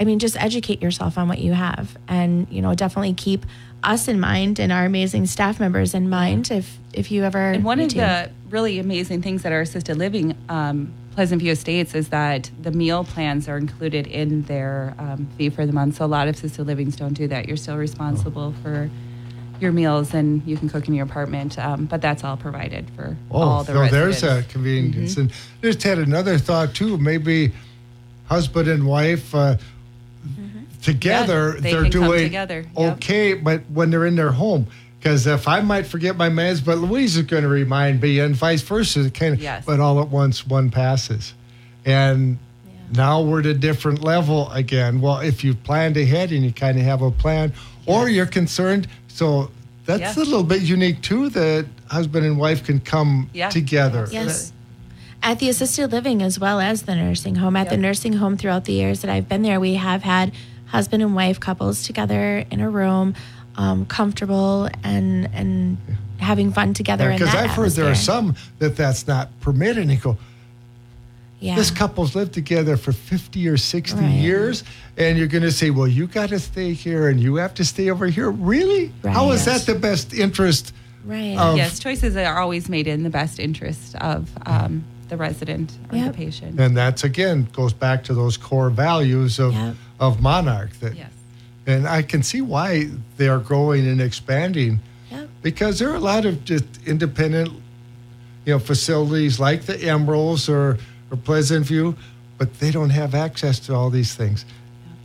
I 0.01 0.05
mean, 0.05 0.19
just 0.19 0.37
educate 0.41 0.81
yourself 0.83 1.17
on 1.19 1.29
what 1.29 1.39
you 1.39 1.53
have, 1.53 1.97
and 2.09 2.47
you 2.51 2.63
know, 2.63 2.75
definitely 2.75 3.15
keep 3.15 3.45
us 3.85 4.09
in 4.09 4.19
mind 4.19 4.59
and 4.59 4.73
our 4.73 4.85
amazing 4.85 5.25
staff 5.27 5.61
members 5.61 5.95
in 5.95 6.09
mind 6.11 6.51
if 6.51 6.79
if 6.93 7.11
you 7.11 7.25
ever. 7.25 7.39
And 7.53 7.65
one 7.65 7.79
need 7.79 7.85
of 7.85 7.91
to. 7.91 7.97
the 7.99 8.31
really 8.51 8.79
amazing 8.79 9.23
things 9.23 9.43
that 9.43 9.53
our 9.53 9.61
assisted 9.61 9.97
living 9.99 10.35
um, 10.49 10.93
Pleasant 11.15 11.43
View 11.43 11.53
Estates 11.53 11.95
is 11.95 12.09
that 12.11 12.51
the 12.63 12.71
meal 12.71 13.05
plans 13.05 13.49
are 13.49 13.59
included 13.59 14.07
in 14.07 14.43
their 14.43 14.95
um, 14.99 15.29
fee 15.37 15.51
for 15.51 15.67
the 15.67 15.73
month. 15.73 15.97
So 15.97 16.05
a 16.05 16.07
lot 16.07 16.29
of 16.29 16.37
assisted 16.37 16.67
livings 16.67 16.97
don't 16.97 17.15
do 17.15 17.27
that. 17.29 17.49
You're 17.49 17.57
still 17.57 17.77
responsible 17.77 18.55
for 18.63 18.89
your 19.61 19.73
meals 19.73 20.15
and 20.15 20.47
you 20.47 20.57
can 20.57 20.69
cook 20.69 20.87
in 20.87 20.95
your 20.95 21.05
apartment, 21.05 21.59
um, 21.59 21.87
but 21.87 22.01
that's 22.01 22.23
all 22.23 22.37
provided 22.37 22.89
for 22.95 23.17
all 23.31 23.65
the 23.65 23.73
so 23.73 23.81
residents. 23.81 24.23
Oh, 24.23 24.27
there's 24.29 24.47
a 24.47 24.49
convenience. 24.49 25.17
And 25.17 25.33
just 25.63 25.83
had 25.83 25.99
another 25.99 26.39
thought 26.39 26.75
too. 26.75 26.97
Maybe 26.99 27.53
husband 28.27 28.69
and 28.69 28.87
wife 28.87 29.35
uh, 29.35 29.57
together, 30.83 31.55
Yeah, 31.57 31.61
they 31.61 31.73
come 31.73 31.91
doing 31.91 32.23
together, 32.25 32.65
yep. 32.77 32.97
okay, 32.97 33.35
but 33.35 33.63
when 33.73 33.91
they're 33.91 34.07
in 34.07 34.15
their 34.17 34.31
home. 34.33 34.67
Because 34.99 35.27
if 35.27 35.47
I 35.47 35.61
might 35.61 35.87
forget 35.87 36.17
my 36.17 36.29
meds, 36.29 36.65
but 36.65 36.79
Louise 36.79 37.17
is 37.17 37.23
going 37.23 37.45
to 37.45 37.49
remind 37.49 38.01
me, 38.01 38.19
and 38.19 38.35
vice 38.35 38.63
versa, 38.63 39.11
kind 39.11 39.35
of. 39.35 39.41
Yes. 39.43 39.65
But 39.65 39.79
all 39.81 40.01
at 40.01 40.09
once, 40.09 40.47
one 40.47 40.71
passes, 40.71 41.35
and 41.85 42.39
now 42.95 43.23
we're 43.23 43.41
at 43.41 43.47
a 43.47 43.55
different 43.55 44.03
level 44.03 44.51
again. 44.51 45.01
Well, 45.01 45.21
if 45.21 45.45
you 45.45 45.55
planned 45.55 45.97
ahead 45.97 46.33
and 46.33 46.43
you 46.45 46.53
kind 46.53 46.79
of 46.79 46.85
have 46.85 47.03
a 47.03 47.11
plan, 47.13 47.53
or 47.87 48.09
you're 48.09 48.27
concerned, 48.27 48.89
so 49.07 49.51
that's 49.87 50.01
Yeah. 50.01 50.23
a 50.23 50.25
little 50.25 50.43
bit 50.43 50.63
unique 50.63 51.01
too. 51.01 51.29
That 51.31 51.67
husband 51.87 52.27
and 52.27 52.37
wife 52.39 52.65
can 52.65 52.81
come 52.81 53.31
Yeah. 53.33 53.51
together. 53.51 54.09
Yes. 54.11 54.53
At 55.23 55.39
the 55.39 55.49
assisted 55.49 55.91
living 55.93 56.23
as 56.23 56.39
well 56.39 56.61
as 56.61 56.83
the 56.83 56.95
nursing 56.95 57.37
home. 57.37 57.57
At 57.57 57.71
the 57.71 57.77
nursing 57.77 58.15
home 58.15 58.37
throughout 58.37 58.65
the 58.65 58.73
years 58.73 59.01
that 59.01 59.11
I've 59.11 59.29
been 59.29 59.43
there, 59.43 59.59
we 59.61 59.75
have 59.75 60.03
had 60.03 60.33
husband 60.67 61.03
and 61.03 61.15
wife 61.15 61.41
couples 61.41 61.83
together 61.83 62.45
in 62.51 62.61
a 62.61 62.69
room, 62.71 63.15
um, 63.59 63.85
comfortable 63.87 64.69
and 64.83 65.29
and 65.35 65.77
having 66.19 66.53
fun 66.53 66.73
together. 66.75 67.11
in 67.11 67.19
Because 67.19 67.33
that 67.35 67.45
I've 67.45 67.51
heard 67.51 67.73
there 67.73 67.89
are 67.91 67.95
some 67.95 68.35
that 68.61 68.77
that's 68.77 69.07
not 69.07 69.29
permitted. 69.41 69.79
And 69.83 69.91
you 69.93 69.99
go, 69.99 70.17
Yeah. 71.41 71.55
this 71.55 71.71
couple's 71.71 72.15
lived 72.17 72.33
together 72.33 72.77
for 72.77 72.91
50 72.93 73.47
or 73.49 73.57
60 73.57 74.01
Right. 74.01 74.11
years, 74.15 74.65
and 74.97 75.17
you're 75.17 75.29
going 75.29 75.43
to 75.45 75.53
say, 75.53 75.71
well, 75.71 75.87
you 75.87 76.07
got 76.09 76.31
to 76.31 76.41
stay 76.41 76.73
here 76.73 77.09
and 77.09 77.21
you 77.21 77.37
have 77.37 77.55
to 77.55 77.65
stay 77.65 77.91
over 77.91 78.07
here. 78.07 78.31
Really? 78.31 78.93
How 79.05 79.31
is 79.31 79.45
that 79.45 79.63
the 79.67 79.75
best 79.75 80.13
interest? 80.15 80.73
right. 81.05 81.39
of- 81.39 81.57
yes, 81.57 81.79
choices 81.79 82.17
are 82.17 82.39
always 82.39 82.69
made 82.69 82.87
in 82.87 83.03
the 83.03 83.11
best 83.11 83.39
interest 83.39 83.95
of 83.97 84.29
um, 84.47 84.85
the 85.09 85.17
resident 85.17 85.73
or 85.91 85.97
Yep. 85.97 86.07
the 86.13 86.13
patient. 86.19 86.61
And 86.61 86.77
that's 86.77 87.03
again 87.05 87.47
goes 87.53 87.73
back 87.73 88.05
to 88.05 88.15
those 88.15 88.37
core 88.37 88.69
values 88.71 89.39
of 89.39 89.55
Yep. 89.55 89.75
of 90.01 90.21
Monarch. 90.21 90.79
That, 90.81 90.97
Yes. 90.97 91.11
And 91.69 91.87
I 91.87 92.01
can 92.01 92.23
see 92.23 92.41
why 92.41 92.89
they 93.19 93.29
are 93.29 93.39
growing 93.39 93.87
and 93.87 94.01
expanding 94.01 94.81
Yep. 95.11 95.29
because 95.43 95.79
there 95.79 95.91
are 95.91 95.97
a 95.97 96.01
lot 96.01 96.25
of 96.25 96.43
just 96.45 96.65
independent, 96.87 97.51
you 98.47 98.55
know, 98.55 98.59
facilities 98.59 99.39
like 99.39 99.63
the 99.67 99.79
Emeralds 99.85 100.49
or, 100.49 100.79
or 101.11 101.17
Pleasant 101.19 101.67
View, 101.67 101.95
but 102.39 102.59
they 102.59 102.71
don't 102.71 102.89
have 102.91 103.15
access 103.15 103.59
to 103.61 103.75
all 103.75 103.91
these 103.91 104.15
things. 104.15 104.47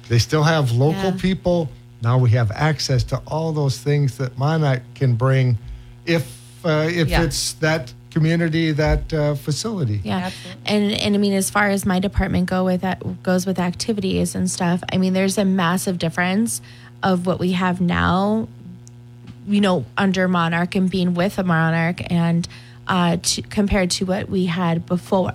They 0.08 0.20
still 0.20 0.44
have 0.44 0.72
local 0.72 1.12
Yeah. 1.12 1.18
people. 1.20 1.70
Now 2.02 2.18
we 2.18 2.30
have 2.32 2.50
access 2.52 3.04
to 3.06 3.18
all 3.28 3.52
those 3.52 3.78
things 3.78 4.18
that 4.18 4.38
Monarch 4.38 4.84
can 4.96 5.16
bring, 5.16 5.58
if 6.06 6.40
uh, 6.66 6.88
if 6.90 7.10
Yeah. 7.10 7.24
it's 7.24 7.54
that 7.60 7.92
community, 8.14 8.72
that 8.72 9.14
uh, 9.14 9.36
facility. 9.36 10.02
Yeah, 10.04 10.18
Absolutely. 10.18 10.62
and 10.66 10.92
and 10.94 11.16
I 11.16 11.18
mean, 11.18 11.34
as 11.34 11.50
far 11.50 11.70
as 11.70 11.86
my 11.86 12.00
department 12.00 12.50
go 12.50 12.64
with 12.64 12.82
that 12.82 13.24
goes 13.24 13.46
with 13.46 13.60
activities 13.60 14.36
and 14.36 14.50
stuff. 14.50 14.84
I 14.92 14.98
mean, 14.98 15.14
there's 15.14 15.38
a 15.38 15.46
massive 15.46 15.98
difference 15.98 16.62
of 17.02 17.26
what 17.26 17.40
we 17.40 17.52
have 17.54 17.82
now, 17.82 18.48
you 19.48 19.62
know, 19.62 19.86
under 19.98 20.28
Monarch 20.28 20.76
and 20.76 20.90
being 20.90 21.14
with 21.14 21.38
a 21.38 21.44
Monarch, 21.44 22.02
and 22.12 22.48
uh, 22.88 23.18
to, 23.18 23.42
compared 23.42 23.92
to 23.92 24.06
what 24.06 24.30
we 24.30 24.46
had 24.46 24.86
before. 24.86 25.34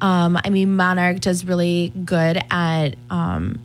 Um, 0.00 0.38
I 0.44 0.50
mean, 0.50 0.74
Monarch 0.74 1.20
does 1.20 1.44
really 1.44 1.92
good 2.04 2.42
at 2.50 2.96
um, 3.08 3.60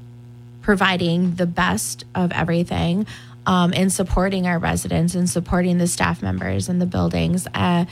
providing 0.62 1.34
the 1.36 1.47
best 1.47 2.06
of 2.13 2.32
everything 2.32 3.08
um, 3.47 3.73
and 3.76 3.91
supporting 3.91 4.45
our 4.45 4.60
residents 4.60 5.15
and 5.15 5.28
supporting 5.28 5.78
the 5.78 5.88
staff 5.88 6.21
members 6.21 6.69
and 6.69 6.80
the 6.80 6.86
buildings. 6.86 7.47
Uh, 7.54 7.86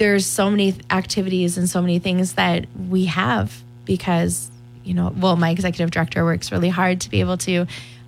there's 0.00 0.24
so 0.24 0.50
many 0.50 0.74
activities 0.90 1.58
and 1.58 1.68
so 1.68 1.82
many 1.82 1.98
things 1.98 2.32
that 2.32 2.64
we 2.88 3.04
have 3.04 3.62
because, 3.84 4.50
you 4.82 4.94
know, 4.94 5.12
well, 5.14 5.36
my 5.36 5.50
executive 5.50 5.90
director 5.90 6.24
works 6.24 6.50
really 6.50 6.70
hard 6.70 7.02
to 7.02 7.10
be 7.10 7.20
able 7.20 7.36
to 7.36 7.66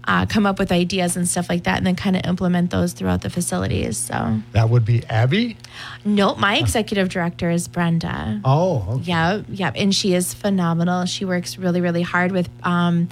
uh, 0.08 0.24
come 0.24 0.46
up 0.46 0.58
with 0.58 0.72
ideas 0.72 1.18
and 1.18 1.28
stuff 1.28 1.50
like 1.50 1.64
that 1.64 1.76
and 1.76 1.86
then 1.86 1.94
kind 1.94 2.16
of 2.16 2.24
implement 2.24 2.70
those 2.70 2.94
throughout 2.94 3.20
the 3.20 3.28
facilities. 3.28 3.98
So, 3.98 4.38
That 4.52 4.70
would 4.70 4.86
be 4.86 5.04
Abby. 5.10 5.58
no, 6.02 6.34
my 6.36 6.56
executive 6.56 7.10
director 7.10 7.50
is 7.50 7.68
Brenda. 7.68 8.40
Oh, 8.42 8.86
okay. 8.94 9.02
Yeah, 9.04 9.42
yeah, 9.50 9.72
and 9.76 9.94
she 9.94 10.14
is 10.14 10.32
phenomenal. 10.32 11.04
She 11.04 11.26
works 11.26 11.58
really, 11.58 11.82
really 11.82 12.02
hard 12.02 12.32
with 12.32 12.48
um, 12.62 13.10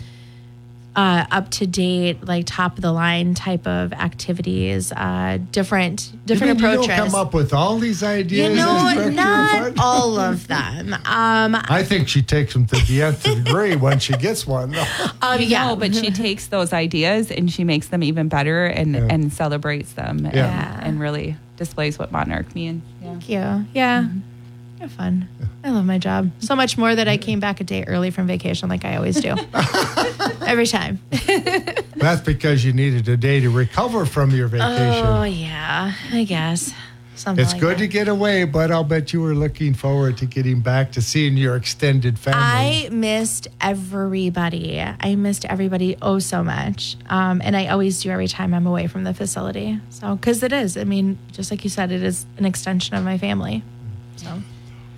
uh, 1.00 1.24
up 1.30 1.50
to 1.50 1.66
date, 1.66 2.22
like 2.26 2.44
top 2.44 2.76
of 2.76 2.82
the 2.82 2.92
line 2.92 3.32
type 3.34 3.66
of 3.66 3.90
activities, 3.94 4.92
uh, 4.92 5.38
different 5.50 6.10
You 6.12 6.18
different 6.26 6.60
mean 6.60 6.64
approaches. 6.64 6.88
You 6.88 6.96
don't 6.96 7.06
come 7.10 7.14
up 7.14 7.32
with 7.32 7.54
all 7.54 7.78
these 7.78 8.02
ideas. 8.02 8.50
You 8.50 8.56
know, 8.56 8.76
as 8.86 8.94
director 8.94 9.08
of 9.08 9.14
not 9.14 9.74
all 9.78 10.18
of 10.18 10.46
them. 10.46 10.92
Um, 10.92 11.56
I 11.68 11.82
think 11.84 12.08
she 12.08 12.20
takes 12.20 12.52
them 12.52 12.66
to 12.66 12.76
the 12.86 13.02
nth 13.02 13.22
degree 13.22 13.76
when 13.76 13.98
she 13.98 14.12
gets 14.14 14.46
one. 14.46 14.74
um, 15.22 15.40
yeah, 15.40 15.68
No, 15.68 15.76
but 15.76 15.94
she 15.94 16.10
takes 16.10 16.48
those 16.48 16.74
ideas 16.74 17.30
and 17.30 17.50
she 17.50 17.64
makes 17.64 17.88
them 17.88 18.02
even 18.02 18.28
better 18.28 18.66
and, 18.66 18.94
Yeah. 18.94 19.06
and 19.08 19.32
celebrates 19.32 19.94
them 19.94 20.28
Yeah. 20.34 20.74
and, 20.80 20.86
and 20.86 21.00
really 21.00 21.36
displays 21.56 21.98
what 21.98 22.12
Monarch 22.12 22.54
means. 22.54 22.82
Yeah. 23.00 23.08
Thank 23.08 23.28
you. 23.28 23.66
Yeah. 23.72 24.08
Have 24.80 24.92
fun. 24.92 25.28
I 25.62 25.70
love 25.70 25.84
my 25.84 25.98
job 25.98 26.30
so 26.38 26.56
much 26.56 26.78
more 26.78 26.94
that 26.94 27.06
I 27.06 27.18
came 27.18 27.38
back 27.38 27.60
a 27.60 27.64
day 27.64 27.84
early 27.86 28.10
from 28.10 28.26
vacation, 28.26 28.70
like 28.70 28.86
I 28.86 28.96
always 28.96 29.20
do, 29.20 29.36
every 30.46 30.66
time. 30.66 30.98
That's 31.96 32.22
because 32.22 32.64
you 32.64 32.72
needed 32.72 33.06
a 33.06 33.16
day 33.18 33.40
to 33.40 33.50
recover 33.50 34.06
from 34.06 34.30
your 34.30 34.48
vacation. 34.48 35.06
Oh 35.06 35.24
yeah, 35.24 35.92
I 36.12 36.24
guess. 36.24 36.72
Something 37.14 37.42
it's 37.42 37.52
like 37.52 37.60
good 37.60 37.76
that. 37.76 37.80
to 37.80 37.86
get 37.88 38.08
away, 38.08 38.44
but 38.44 38.70
I'll 38.70 38.82
bet 38.82 39.12
you 39.12 39.20
were 39.20 39.34
looking 39.34 39.74
forward 39.74 40.16
to 40.16 40.24
getting 40.24 40.60
back 40.60 40.92
to 40.92 41.02
seeing 41.02 41.36
your 41.36 41.56
extended 41.56 42.18
family. 42.18 42.40
I 42.40 42.88
missed 42.90 43.48
everybody. 43.60 44.80
I 44.80 45.14
missed 45.16 45.44
everybody 45.44 45.98
oh 46.00 46.20
so 46.20 46.42
much. 46.42 46.96
Um, 47.10 47.42
and 47.44 47.54
I 47.54 47.66
always 47.66 48.00
do 48.00 48.08
every 48.08 48.28
time 48.28 48.54
I'm 48.54 48.66
away 48.66 48.86
from 48.86 49.04
the 49.04 49.12
facility. 49.12 49.78
So, 49.90 50.16
because 50.16 50.42
it 50.42 50.54
is, 50.54 50.78
I 50.78 50.84
mean, 50.84 51.18
just 51.32 51.50
like 51.50 51.62
you 51.62 51.68
said, 51.68 51.92
it 51.92 52.02
is 52.02 52.24
an 52.38 52.46
extension 52.46 52.96
of 52.96 53.04
my 53.04 53.18
family. 53.18 53.62
So, 54.16 54.40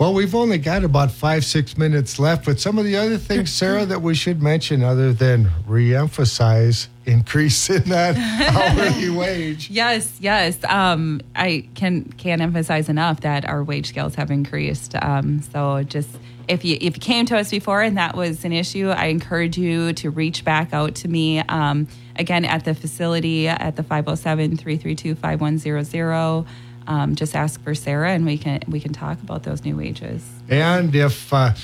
well, 0.03 0.15
we've 0.15 0.35
only 0.35 0.59
got 0.59 0.83
about 0.83 1.13
five, 1.13 1.45
six 1.45 1.79
minutes 1.79 2.19
left, 2.19 2.45
but 2.45 2.59
some 2.59 2.77
of 2.77 2.85
the 2.85 2.97
other 2.97 3.19
things, 3.19 3.53
Sarah, 3.53 3.87
that 3.87 4.03
we 4.03 4.17
should 4.17 4.43
mention 4.43 4.83
other 4.83 5.13
than 5.13 5.49
re-emphasize 5.65 6.89
increase 7.07 7.71
in 7.71 7.85
that 7.85 8.17
hourly 8.53 9.11
wage. 9.11 9.71
Yes, 9.71 10.19
yes. 10.19 10.59
Um, 10.65 11.21
I 11.37 11.69
can 11.77 12.03
can't 12.15 12.43
emphasize 12.43 12.89
enough 12.89 13.21
that 13.21 13.45
our 13.45 13.63
wage 13.63 13.91
scales 13.91 14.17
have 14.17 14.33
increased. 14.33 14.97
Um, 15.01 15.41
so 15.41 15.85
just 15.85 16.09
if 16.49 16.65
you 16.65 16.79
if 16.81 16.97
you 16.97 17.01
came 17.01 17.25
to 17.27 17.39
us 17.39 17.53
before 17.53 17.81
and 17.81 17.97
that 17.97 18.17
was 18.17 18.45
an 18.45 18.53
issue, 18.53 18.89
I 18.89 19.05
encourage 19.05 19.57
you 19.57 19.93
to 19.93 20.11
reach 20.11 20.45
back 20.45 20.73
out 20.73 20.97
to 20.97 21.07
me. 21.07 21.39
Um, 21.39 21.87
again 22.17 22.45
at 22.45 22.67
the 22.67 22.75
facility 22.75 23.49
at 23.49 23.77
the 23.77 23.83
507-332-5100. 23.83 26.47
Um, 26.87 27.15
just 27.15 27.35
ask 27.35 27.61
for 27.63 27.75
Sarah 27.75 28.13
and 28.13 28.25
we 28.27 28.39
can 28.39 28.61
we 28.69 28.81
can 28.81 28.93
talk 28.93 29.21
about 29.23 29.43
those 29.43 29.65
new 29.65 29.77
wages. 29.77 30.29
And 30.49 30.95
if 30.95 31.33
uh, 31.33 31.55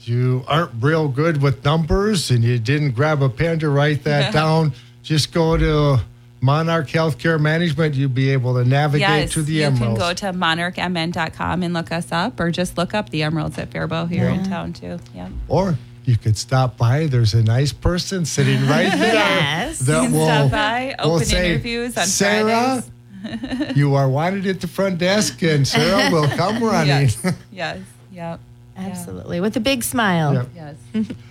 you 0.00 0.44
aren't 0.48 0.72
real 0.80 1.08
good 1.08 1.42
with 1.42 1.64
numbers 1.64 2.30
and 2.30 2.42
you 2.44 2.58
didn't 2.58 2.92
grab 2.92 3.22
a 3.22 3.28
pen 3.28 3.58
to 3.60 3.68
write 3.68 4.04
that 4.04 4.32
down, 4.40 4.72
just 5.02 5.32
go 5.32 5.56
to 5.56 6.02
Monarch 6.40 6.88
Healthcare 6.88 7.40
Management. 7.40 7.94
You'll 7.94 8.10
be 8.10 8.30
able 8.30 8.54
to 8.54 8.64
navigate 8.64 9.08
yes, 9.08 9.32
to 9.32 9.42
the 9.42 9.52
you 9.52 9.62
Emeralds. 9.62 9.80
You 9.80 9.86
can 9.86 9.94
go 9.94 10.12
to 10.14 10.32
monarchmn.com 10.32 11.62
and 11.62 11.72
look 11.72 11.92
us 11.92 12.10
up 12.10 12.40
or 12.40 12.50
just 12.50 12.76
look 12.76 12.94
up 12.94 13.10
the 13.10 13.22
Emeralds 13.22 13.58
at 13.58 13.70
Faribault 13.70 14.08
here 14.08 14.28
in 14.28 14.44
town 14.44 14.72
too. 14.72 14.98
Yeah. 15.14 15.28
or 15.48 15.76
you 16.04 16.16
could 16.16 16.36
stop 16.36 16.76
by. 16.76 17.06
There's 17.06 17.34
a 17.34 17.42
nice 17.42 17.72
person 17.72 18.24
sitting 18.24 18.66
right 18.66 18.90
there. 18.98 19.14
Yes. 19.14 19.78
that 19.80 20.02
You 20.02 20.08
can 20.08 20.12
will, 20.18 20.26
stop 20.26 20.50
by, 20.50 20.94
will 20.98 21.12
open 21.12 21.26
say, 21.26 21.50
interviews 21.52 21.96
on 21.96 22.06
Sarah, 22.06 22.82
you 23.74 23.94
are 23.94 24.08
wanted 24.08 24.46
at 24.46 24.60
the 24.60 24.68
front 24.68 24.98
desk, 24.98 25.42
and 25.42 25.66
Sarah 25.66 26.10
will 26.10 26.28
come 26.28 26.62
running. 26.72 26.88
Yes. 27.08 27.32
yes. 27.52 27.78
Yep. 28.12 28.40
absolutely. 28.76 29.40
With 29.40 29.56
a 29.56 29.60
big 29.60 29.82
smile. 29.82 30.34
Yep. 30.34 30.48
Yes. 30.54 30.76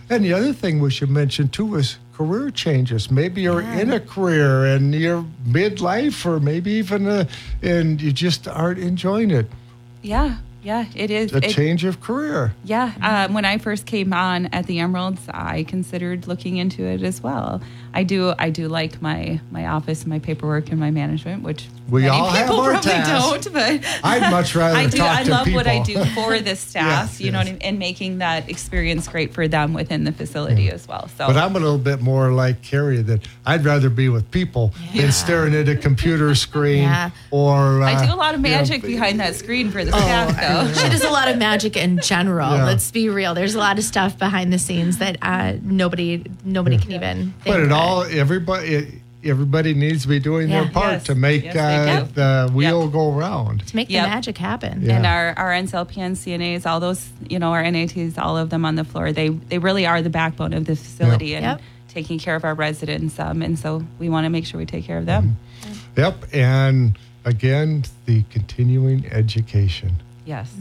And 0.10 0.25
the 0.25 0.34
other 0.34 0.54
thing 0.54 0.80
we 0.80 0.89
should 0.91 1.10
mention 1.10 1.47
too 1.49 1.75
is 1.75 1.97
career 2.13 2.49
changes. 2.51 3.10
Maybe 3.12 3.41
you're 3.41 3.62
in 3.62 3.91
a 3.91 3.99
career 3.99 4.65
and 4.65 4.93
you're 4.93 5.23
midlife, 5.47 6.25
or 6.25 6.39
maybe 6.39 6.71
even 6.73 7.08
a, 7.08 7.27
and 7.62 8.01
you 8.01 8.12
just 8.12 8.47
aren't 8.47 8.80
enjoying 8.80 9.32
it. 9.32 9.47
Yeah, 10.01 10.38
yeah, 10.63 10.86
it 10.95 11.10
is. 11.12 11.34
A 11.34 11.38
It- 11.38 11.49
change 11.51 11.84
of 11.86 12.01
career. 12.01 12.54
Yeah, 12.63 12.91
um, 13.01 13.34
when 13.34 13.45
I 13.45 13.58
first 13.60 13.86
came 13.86 14.12
on 14.13 14.47
at 14.47 14.65
the 14.67 14.80
Emeralds, 14.80 15.21
I 15.30 15.63
considered 15.63 16.27
looking 16.27 16.58
into 16.58 16.84
it 16.84 17.01
as 17.04 17.21
well. 17.21 17.62
I 17.93 18.04
do, 18.04 18.34
I 18.39 18.49
do 18.49 18.67
like 18.67 19.01
my 19.01 19.39
my 19.51 19.67
office, 19.67 20.06
my 20.06 20.19
paperwork, 20.19 20.69
and 20.69 20.80
my 20.80 20.91
management, 20.91 21.43
which 21.43 21.67
We 21.89 22.01
many 22.04 22.12
all 22.12 22.30
have 22.30 22.49
our 22.51 22.71
probably 22.71 22.89
tasks. 22.91 23.45
don't. 23.45 23.54
But 23.54 23.86
I'd 24.04 24.32
much 24.32 24.56
rather 24.62 24.77
I 24.77 24.88
do. 24.88 24.97
talk 24.97 25.17
I 25.19 25.23
to 25.23 25.32
love 25.32 25.54
what 25.54 25.67
I 25.67 25.82
do 25.84 26.04
for 26.15 26.39
the 26.39 26.56
staff. 26.67 27.10
Yes, 27.12 27.21
you 27.21 27.32
know, 27.32 27.39
what 27.39 27.47
I 27.47 27.51
mean? 27.51 27.62
and 27.62 27.80
making 27.80 28.19
that 28.19 28.49
experience 28.49 29.08
great 29.08 29.34
for 29.34 29.47
them 29.47 29.73
within 29.73 30.04
the 30.06 30.12
facility 30.12 30.69
as 30.69 30.88
well. 30.88 31.10
So, 31.17 31.27
But 31.27 31.38
I'm 31.38 31.56
a 31.56 31.60
little 31.60 31.77
bit 31.77 32.01
more 32.01 32.32
like 32.32 32.62
Carrie 32.62 33.01
that 33.01 33.27
I'd 33.45 33.65
rather 33.65 33.89
be 33.89 34.08
with 34.10 34.30
people 34.32 34.73
than 34.95 35.12
staring 35.12 35.54
at 35.54 35.67
a 35.67 35.75
computer 35.75 36.34
screen 36.45 36.84
Yeah. 36.84 37.12
or. 37.30 37.82
I 37.84 37.93
uh, 37.95 38.06
do 38.08 38.13
a 38.13 38.15
lot 38.15 38.36
of 38.36 38.39
you 38.41 38.47
know, 38.51 38.58
magic 38.58 38.82
behind 38.84 39.19
that 39.19 39.36
screen 39.36 39.69
for 39.71 39.84
the 39.84 39.91
staff, 39.91 40.30
though. 40.39 40.71
She 40.82 40.88
does 40.89 41.04
a 41.04 41.10
lot 41.10 41.27
of 41.27 41.38
magic 41.38 41.75
in 41.75 41.99
general. 41.99 42.51
Yeah. 42.56 42.65
Let's 42.65 42.89
be 42.91 43.10
real. 43.10 43.34
There's 43.34 43.56
a 43.56 43.60
lot 43.60 43.77
of 43.77 43.84
stuff 43.84 44.17
behind 44.17 44.54
the 44.54 44.60
scenes 44.60 44.97
that 44.99 45.17
uh, 45.21 45.54
nobody 45.62 46.23
nobody 46.45 46.77
can 46.77 46.91
even. 46.93 47.34
Think 47.43 47.45
But 47.45 47.60
it 47.60 47.63
that- 47.69 47.80
all 47.81 48.03
everybody 48.03 49.01
everybody 49.23 49.75
needs 49.75 50.01
to 50.01 50.07
be 50.07 50.19
doing 50.19 50.49
Yeah. 50.49 50.63
their 50.63 50.71
part 50.71 50.93
Yes. 50.93 51.03
to 51.03 51.13
make 51.15 51.43
Yes, 51.43 51.55
uh, 51.55 52.07
the 52.47 52.51
wheel 52.53 52.87
go 52.87 53.11
round. 53.11 53.67
to 53.67 53.75
make 53.75 53.87
Yep. 53.91 54.03
the 54.03 54.09
magic 54.09 54.37
happen. 54.39 54.81
Yeah. 54.81 54.97
And 54.97 55.05
our, 55.05 55.33
our 55.37 55.51
NSLPN 55.51 56.13
CNAs, 56.15 56.65
all 56.65 56.79
those, 56.79 57.07
you 57.29 57.37
know, 57.37 57.51
our 57.53 57.61
NATs, 57.63 58.17
all 58.17 58.35
of 58.35 58.49
them 58.49 58.65
on 58.65 58.73
the 58.77 58.83
floor, 58.83 59.11
they, 59.11 59.29
they 59.29 59.59
really 59.59 59.85
are 59.85 60.01
the 60.01 60.09
backbone 60.09 60.53
of 60.53 60.65
the 60.65 60.75
facility 60.75 61.35
and 61.35 61.43
Yep. 61.45 61.61
taking 61.89 62.17
care 62.17 62.35
of 62.35 62.43
our 62.43 62.55
residents. 62.55 63.19
Um, 63.19 63.43
and 63.43 63.59
so 63.59 63.83
we 63.99 64.09
want 64.09 64.25
to 64.25 64.29
make 64.31 64.47
sure 64.47 64.57
we 64.57 64.65
take 64.65 64.85
care 64.85 64.97
of 64.97 65.05
them. 65.05 65.37
Yep, 65.95 66.25
and 66.33 66.97
again 67.23 67.83
the 68.07 68.23
continuing 68.31 69.05
education. 69.11 69.91
Yes. 70.25 70.51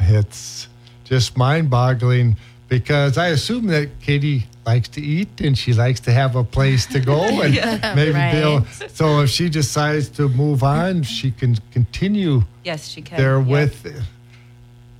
It's 0.00 0.66
just 1.04 1.36
mind-boggling 1.36 2.36
because 2.72 3.18
I 3.18 3.26
assume 3.28 3.66
that 3.66 3.90
Katie 4.00 4.46
likes 4.64 4.88
to 4.88 5.00
eat 5.02 5.42
and 5.42 5.58
she 5.58 5.74
likes 5.74 6.00
to 6.00 6.10
have 6.10 6.36
a 6.36 6.42
place 6.42 6.86
to 6.86 7.00
go 7.00 7.20
and 7.42 7.52
maybe 7.94 8.12
Right. 8.12 8.32
they'll 8.32 8.64
so 8.88 9.20
if 9.20 9.28
she 9.28 9.50
decides 9.50 10.08
to 10.10 10.26
move 10.30 10.62
on, 10.62 11.02
she 11.02 11.32
can 11.32 11.56
continue 11.70 12.44
Yes, 12.64 12.88
she 12.88 13.02
can. 13.02 13.18
there 13.18 13.38
Yep. 13.40 13.46
with 13.46 14.02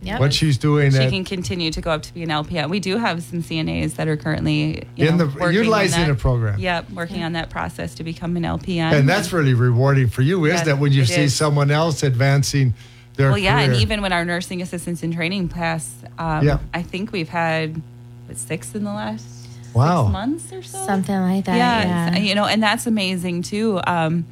Yep. 0.02 0.20
what 0.20 0.34
she's 0.34 0.58
doing 0.58 0.90
She 0.90 0.98
at, 0.98 1.08
can 1.10 1.24
continue 1.24 1.70
to 1.70 1.80
go 1.80 1.92
up 1.92 2.02
to 2.02 2.12
be 2.12 2.22
an 2.24 2.28
LPN. 2.28 2.68
We 2.68 2.78
do 2.80 2.98
have 2.98 3.22
some 3.22 3.40
CNAs 3.42 3.94
that 3.94 4.06
are 4.06 4.16
currently 4.18 4.82
you 4.96 5.06
in 5.08 5.16
know, 5.16 5.26
the 5.28 5.48
utilizing 5.48 6.00
that. 6.02 6.08
the 6.08 6.14
program. 6.14 6.58
Yep, 6.60 6.90
working 6.90 7.22
on 7.22 7.32
that 7.32 7.48
process 7.48 7.94
to 7.94 8.04
become 8.04 8.36
an 8.36 8.42
LPN. 8.42 8.92
And 8.92 9.08
that's 9.08 9.32
really 9.32 9.54
rewarding 9.54 10.08
for 10.08 10.20
you, 10.20 10.44
isn't 10.44 10.66
Yeah, 10.66 10.74
it? 10.74 10.78
When 10.78 10.92
you 10.92 11.02
it 11.02 11.08
see 11.08 11.22
is. 11.22 11.34
someone 11.34 11.70
else 11.70 12.02
advancing 12.02 12.74
their 13.16 13.28
well, 13.28 13.38
yeah, 13.38 13.58
and 13.60 13.74
even 13.76 14.00
when 14.02 14.12
our 14.12 14.24
nursing 14.24 14.62
assistants 14.62 15.02
in 15.02 15.12
training 15.12 15.48
pass, 15.48 15.92
um, 16.18 16.46
Yeah. 16.46 16.58
I 16.72 16.82
think 16.82 17.12
we've 17.12 17.28
had 17.28 17.80
what, 18.26 18.36
six 18.38 18.74
in 18.74 18.84
the 18.84 18.92
last 18.92 19.26
Wow. 19.74 20.04
six 20.04 20.12
months 20.12 20.52
or 20.52 20.62
so. 20.62 20.84
something 20.86 21.20
like 21.20 21.44
that. 21.46 21.56
yeah, 21.56 22.10
Yeah. 22.12 22.18
you 22.18 22.34
know, 22.34 22.44
and 22.46 22.62
that's 22.62 22.86
amazing 22.86 23.42
too. 23.42 23.80
Um, 23.86 24.18
it- 24.18 24.24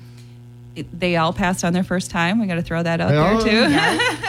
they 0.92 1.16
all 1.16 1.32
passed 1.32 1.64
on 1.64 1.72
their 1.72 1.82
first 1.82 2.10
time. 2.12 2.40
We 2.40 2.46
got 2.46 2.54
to 2.54 2.62
throw 2.62 2.82
that 2.82 3.00
out 3.00 3.12
Oh, 3.12 3.42
there 3.42 3.68
too. 3.68 3.76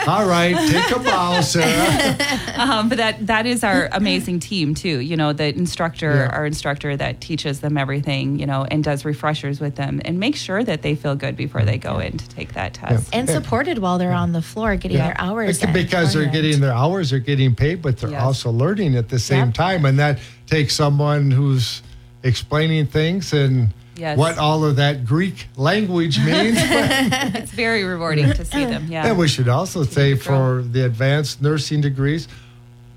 All 0.10 0.26
right, 0.26 0.54
take 0.68 0.90
a 0.96 0.98
bow, 0.98 1.40
Sarah. 1.40 2.16
um, 2.56 2.88
but 2.88 2.98
that 2.98 3.26
that 3.28 3.46
is 3.46 3.62
our 3.62 3.88
amazing 3.92 4.40
team 4.40 4.74
too. 4.74 4.98
You 4.98 5.16
know, 5.16 5.32
the 5.32 5.54
instructor, 5.54 6.10
Yeah. 6.28 6.36
our 6.36 6.44
instructor 6.44 6.96
that 6.96 7.20
teaches 7.20 7.60
them 7.60 7.78
everything. 7.78 8.40
You 8.40 8.46
know, 8.46 8.66
and 8.68 8.82
does 8.82 9.04
refreshers 9.04 9.60
with 9.60 9.76
them 9.76 10.02
and 10.04 10.18
make 10.18 10.34
sure 10.34 10.64
that 10.64 10.82
they 10.82 10.96
feel 10.96 11.14
good 11.14 11.36
before 11.36 11.62
they 11.62 11.78
go 11.78 12.00
in 12.00 12.18
to 12.18 12.28
take 12.28 12.54
that 12.54 12.74
test. 12.74 13.08
and 13.14 13.28
supported 13.30 13.78
while 13.78 13.98
they're 13.98 14.12
on 14.12 14.32
the 14.32 14.42
floor 14.42 14.74
getting 14.76 14.98
their 14.98 15.14
hours. 15.18 15.62
It's 15.62 15.72
because 15.72 16.12
they're 16.12 16.22
in. 16.24 16.32
getting 16.32 16.60
their 16.60 16.72
hours, 16.74 17.10
they're 17.10 17.20
getting 17.20 17.54
paid, 17.54 17.80
but 17.82 17.98
they're 17.98 18.10
Yes. 18.10 18.20
also 18.22 18.50
learning 18.50 18.96
at 18.96 19.08
the 19.08 19.18
same 19.20 19.46
Yep. 19.46 19.54
time. 19.54 19.84
And 19.84 19.98
that 20.00 20.18
takes 20.46 20.74
someone 20.74 21.30
who's 21.30 21.82
explaining 22.24 22.86
things 22.86 23.32
and 23.32 23.68
Yes. 23.96 24.16
what 24.18 24.38
all 24.38 24.64
of 24.64 24.76
that 24.76 25.04
Greek 25.04 25.48
language 25.56 26.18
means. 26.24 26.56
It's 26.58 27.50
very 27.52 27.84
rewarding 27.84 28.32
to 28.32 28.44
see 28.44 28.64
them. 28.64 28.86
Yeah. 28.88 29.06
and 29.06 29.18
we 29.18 29.28
should 29.28 29.48
also 29.48 29.82
say 29.84 30.14
for 30.14 30.62
the 30.62 30.84
advanced 30.86 31.42
nursing 31.42 31.80
degrees, 31.80 32.26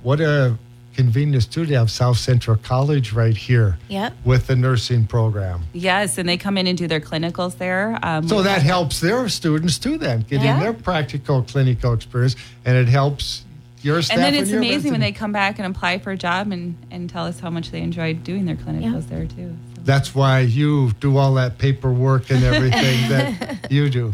what 0.03 0.21
a 0.21 0.57
convenience 0.95 1.45
too 1.45 1.65
to 1.65 1.73
have 1.73 1.91
South 1.91 2.17
Central 2.17 2.55
College 2.55 3.11
right 3.11 3.35
here 3.35 3.77
Yep. 3.89 4.13
with 4.23 4.47
the 4.47 4.55
nursing 4.55 5.05
program. 5.05 5.63
Yes, 5.73 6.17
and 6.17 6.27
they 6.29 6.37
come 6.37 6.57
in 6.57 6.67
and 6.67 6.77
do 6.77 6.87
their 6.87 7.01
clinicals 7.01 7.57
there. 7.57 7.99
Um, 8.01 8.27
So 8.29 8.41
that 8.43 8.61
helps 8.61 9.01
their 9.01 9.27
students 9.27 9.77
too, 9.77 9.97
then 9.97 10.21
getting 10.21 10.45
Yeah. 10.45 10.59
their 10.61 10.71
practical 10.73 11.41
clinical 11.43 11.91
experience, 11.91 12.37
and 12.63 12.77
it 12.77 12.87
helps 12.87 13.43
your 13.81 14.01
staff. 14.01 14.15
And 14.17 14.23
then 14.23 14.35
it's 14.41 14.49
your 14.49 14.59
amazing 14.59 14.91
when 14.93 15.01
they 15.01 15.11
come 15.11 15.33
back 15.33 15.59
and 15.59 15.67
apply 15.75 15.99
for 15.99 16.11
a 16.11 16.17
job 16.17 16.51
and, 16.53 16.75
and 16.89 17.09
tell 17.09 17.25
us 17.25 17.41
how 17.41 17.49
much 17.49 17.71
they 17.71 17.81
enjoyed 17.81 18.23
doing 18.23 18.45
their 18.45 18.55
clinicals 18.55 19.09
there 19.09 19.25
too. 19.25 19.53
That's 19.85 20.13
why 20.13 20.39
you 20.41 20.91
do 20.99 21.15
all 21.17 21.35
that 21.35 21.57
paperwork 21.57 22.29
and 22.31 22.43
everything 22.43 23.09
that 23.09 23.71
you 23.71 23.89
do. 23.89 24.13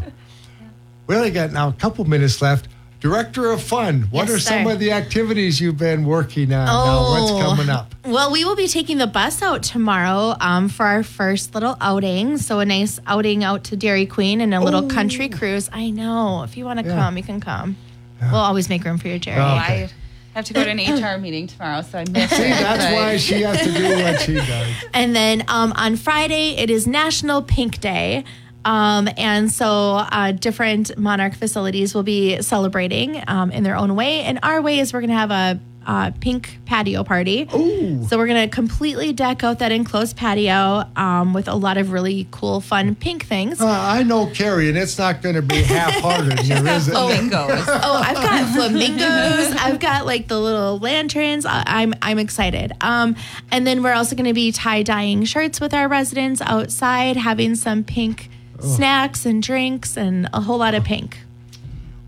We 1.06 1.16
only 1.16 1.30
got 1.30 1.50
now 1.52 1.68
a 1.68 1.72
couple 1.72 2.04
minutes 2.04 2.40
left. 2.40 2.68
Director 3.00 3.50
of 3.50 3.60
Fun, 3.60 4.02
what 4.12 4.28
Yes, 4.28 4.36
are 4.36 4.38
some 4.38 4.64
sir. 4.64 4.72
of 4.74 4.78
the 4.78 4.92
activities 4.92 5.60
you've 5.60 5.76
been 5.76 6.04
working 6.04 6.52
on 6.52 6.66
now? 6.66 7.00
What's 7.10 7.32
coming 7.44 7.68
up? 7.68 7.96
Well, 8.04 8.30
we 8.30 8.44
will 8.44 8.54
be 8.54 8.68
taking 8.68 8.98
the 8.98 9.08
bus 9.08 9.42
out 9.42 9.64
tomorrow 9.64 10.36
um, 10.40 10.68
for 10.68 10.86
our 10.86 11.02
first 11.02 11.52
little 11.52 11.76
outing. 11.80 12.38
So 12.38 12.60
a 12.60 12.64
nice 12.64 13.00
outing 13.04 13.42
out 13.42 13.64
to 13.64 13.76
Dairy 13.76 14.06
Queen 14.06 14.40
and 14.40 14.54
a 14.54 14.60
little 14.60 14.88
country 14.88 15.28
cruise. 15.28 15.68
I 15.72 15.90
know. 15.90 16.44
If 16.44 16.56
you 16.56 16.64
want 16.64 16.78
to 16.78 16.86
Yeah. 16.86 16.94
come, 16.94 17.16
you 17.16 17.24
can 17.24 17.40
come. 17.40 17.76
We'll 18.20 18.36
always 18.36 18.68
make 18.68 18.84
room 18.84 18.98
for 18.98 19.08
you, 19.08 19.18
Jerry. 19.18 19.40
Oh, 19.40 19.56
okay. 19.56 19.88
I 20.34 20.38
have 20.38 20.44
to 20.46 20.54
go 20.54 20.64
to 20.64 20.70
an 20.70 20.78
HR 20.78 21.18
meeting 21.18 21.46
tomorrow, 21.46 21.82
so 21.82 21.98
I 21.98 22.04
missed 22.10 22.34
See, 22.36 22.42
it. 22.44 22.48
that's 22.50 22.84
but- 22.86 22.94
why 22.94 23.16
she 23.18 23.42
has 23.42 23.58
to 23.60 23.72
do 23.72 24.02
what 24.02 24.20
she 24.20 24.34
does. 24.34 24.68
And 24.94 25.14
then 25.14 25.44
um, 25.48 25.72
on 25.76 25.96
Friday, 25.96 26.56
it 26.56 26.70
is 26.70 26.86
National 26.86 27.42
Pink 27.42 27.80
Day. 27.80 28.24
Um, 28.64 29.08
and 29.16 29.50
so 29.50 29.66
uh, 29.96 30.32
different 30.32 30.96
Monarch 30.96 31.34
facilities 31.34 31.94
will 31.94 32.04
be 32.04 32.40
celebrating 32.42 33.22
um, 33.26 33.50
in 33.50 33.62
their 33.64 33.76
own 33.76 33.94
way. 33.96 34.20
And 34.22 34.38
our 34.42 34.62
way 34.62 34.78
is 34.78 34.92
we're 34.92 35.00
going 35.00 35.10
to 35.10 35.16
have 35.16 35.32
a 35.32 35.60
uh, 35.86 36.10
pink 36.20 36.58
patio 36.66 37.04
party. 37.04 37.48
Ooh. 37.54 38.04
So 38.04 38.18
we're 38.18 38.26
going 38.26 38.48
to 38.48 38.54
completely 38.54 39.12
deck 39.12 39.44
out 39.44 39.58
that 39.60 39.72
enclosed 39.72 40.16
patio 40.16 40.84
um, 40.96 41.32
with 41.32 41.48
a 41.48 41.54
lot 41.54 41.78
of 41.78 41.92
really 41.92 42.26
cool, 42.30 42.60
fun 42.60 42.94
pink 42.94 43.24
things. 43.24 43.60
Uh, 43.60 43.66
I 43.68 44.02
know 44.02 44.26
Carrie, 44.26 44.68
and 44.68 44.78
it's 44.78 44.98
not 44.98 45.22
going 45.22 45.34
to 45.34 45.42
be 45.42 45.62
half-hearted 45.62 46.40
here, 46.40 46.66
is 46.66 46.88
it? 46.88 46.92
Flamingos. 46.92 47.64
oh, 47.68 48.02
I've 48.04 48.16
got 48.16 48.54
flamingos. 48.54 49.56
I've 49.60 49.80
got 49.80 50.06
like 50.06 50.28
the 50.28 50.40
little 50.40 50.78
lanterns. 50.78 51.46
I, 51.46 51.62
I'm 51.66 51.94
I'm 52.02 52.18
excited. 52.18 52.72
Um, 52.80 53.16
and 53.50 53.66
then 53.66 53.82
we're 53.82 53.94
also 53.94 54.16
going 54.16 54.28
to 54.28 54.34
be 54.34 54.52
tie 54.52 54.82
dyeing 54.82 55.24
shirts 55.24 55.60
with 55.60 55.74
our 55.74 55.88
residents 55.88 56.40
outside, 56.42 57.16
having 57.16 57.54
some 57.54 57.84
pink 57.84 58.28
snacks 58.60 59.26
and 59.26 59.42
drinks 59.42 59.96
and 59.96 60.28
a 60.32 60.40
whole 60.40 60.58
lot 60.58 60.74
of 60.74 60.84
pink. 60.84 61.18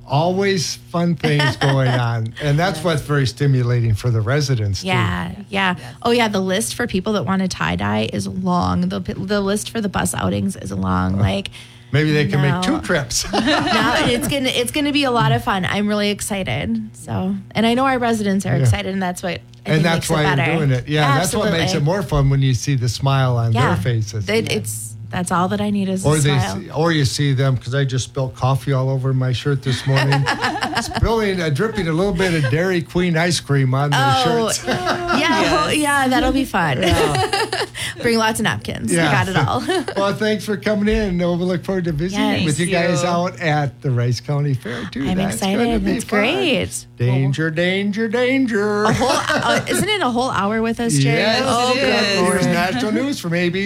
Always 0.07 0.77
fun 0.77 1.17
things 1.17 1.57
going 1.57 1.89
on, 2.11 2.35
and 2.43 2.59
that's 2.59 2.83
what's 2.85 3.03
very 3.03 3.27
stimulating 3.27 3.95
for 3.95 4.11
the 4.11 4.21
residents. 4.21 4.83
too. 4.83 4.89
Yeah, 4.89 5.35
yeah. 5.49 5.77
Oh, 6.03 6.11
yeah. 6.11 6.29
The 6.29 6.41
list 6.41 6.75
for 6.75 6.87
people 6.87 7.15
that 7.15 7.25
want 7.25 7.43
to 7.43 7.49
tie 7.49 7.77
dye 7.77 8.09
is 8.13 8.27
long. 8.29 8.89
The 8.89 9.01
the 9.01 9.41
list 9.41 9.71
for 9.71 9.81
the 9.81 9.89
bus 9.89 10.15
outings 10.15 10.57
is 10.57 10.73
long. 10.73 11.15
Uh, 11.15 11.19
like 11.23 11.51
Maybe 11.95 12.13
they 12.13 12.27
can 12.27 12.43
No. 12.43 12.55
make 12.57 12.63
two 12.63 12.81
trips. 12.81 13.25
now 13.33 14.05
it's 14.05 14.27
gonna 14.27 14.49
it's 14.49 14.73
gonna 14.73 14.91
be 14.93 15.05
a 15.05 15.13
lot 15.13 15.31
of 15.31 15.45
fun. 15.45 15.65
I'm 15.65 15.87
really 15.87 16.11
excited. 16.11 16.91
So, 16.97 17.37
and 17.53 17.65
I 17.65 17.75
know 17.75 17.87
our 17.87 18.01
residents 18.01 18.45
are 18.47 18.57
excited, 18.57 18.93
and 18.93 19.01
that's 19.01 19.23
what 19.23 19.35
I 19.65 19.71
and 19.71 19.85
that's 19.85 20.11
why 20.11 20.25
you're 20.25 20.59
doing 20.59 20.71
it. 20.73 20.89
Yeah, 20.89 21.19
that's 21.19 21.35
what 21.37 21.53
makes 21.53 21.73
it 21.73 21.85
more 21.85 22.03
fun 22.03 22.31
when 22.31 22.43
you 22.43 22.53
see 22.53 22.75
the 22.75 22.89
smile 22.89 23.37
on 23.37 23.53
yeah. 23.53 23.75
their 23.75 23.83
faces. 23.83 24.29
It- 24.29 24.51
it's 24.51 24.94
that's 25.15 25.31
all 25.31 25.49
that 25.49 25.61
I 25.61 25.71
need 25.71 25.89
is 25.89 26.05
or 26.05 26.17
a 26.17 26.19
they, 26.19 26.37
smile. 26.39 26.73
or 26.81 26.91
you 26.93 27.05
see 27.05 27.33
them 27.33 27.55
because 27.55 27.75
I 27.75 27.85
just 27.85 28.05
spilled 28.05 28.35
coffee 28.35 28.73
all 28.73 28.91
over 28.91 29.15
my 29.15 29.33
shirt 29.33 29.63
this 29.63 29.87
morning, 29.87 30.25
spilling, 30.83 31.41
uh, 31.41 31.51
dripping 31.51 31.87
a 31.87 31.93
little 31.93 32.13
bit 32.13 32.35
of 32.45 32.51
Dairy 32.51 32.83
Queen 32.83 33.17
ice 33.17 33.39
cream 33.41 33.75
on 33.75 33.91
their 33.91 34.01
Oh, 34.27 34.49
shirts. 34.51 34.67
yeah, 34.67 35.65
oh, 35.67 35.71
yeah, 35.71 36.09
that'll 36.09 36.33
be 36.33 36.45
fun. 36.45 36.79
Bring 38.03 38.19
lots 38.19 38.41
of 38.41 38.45
napkins. 38.45 38.93
Yeah. 38.93 39.05
We 39.07 39.13
got 39.13 39.29
it 39.29 39.37
all. 39.37 39.95
well, 39.97 40.15
thanks 40.15 40.45
for 40.45 40.57
coming 40.57 40.89
in. 40.89 41.17
We'll 41.17 41.39
look 41.39 41.65
forward 41.65 41.85
to 41.85 41.93
visiting 41.93 42.25
Yes. 42.27 42.45
with 42.45 42.59
you 42.59 42.67
Thank 42.67 42.89
guys 42.89 43.03
you. 43.03 43.09
out 43.09 43.41
at 43.41 43.81
the 43.83 43.91
Rice 43.93 44.21
County 44.21 44.53
Fair 44.55 44.85
too. 44.91 45.07
I'm 45.09 45.17
That's 45.17 45.37
excited. 45.37 45.85
be 45.85 45.93
That's 45.93 46.05
fun. 46.05 46.19
great. 46.21 46.87
Danger, 46.97 47.51
danger, 47.51 48.09
danger. 48.09 48.85
Whole, 48.93 49.09
uh, 49.11 49.65
isn't 49.69 49.89
it 49.89 50.03
a 50.03 50.11
whole 50.11 50.31
hour 50.31 50.61
with 50.61 50.81
us, 50.81 50.93
Jerry? 50.95 51.19
Yes, 51.19 51.43
oh, 51.47 51.73
it 51.73 51.81
good 51.81 51.89
is. 51.89 52.19
Here's 52.43 52.47
national 52.47 52.93
news 52.93 53.21
from 53.21 53.35
AB 53.35 53.63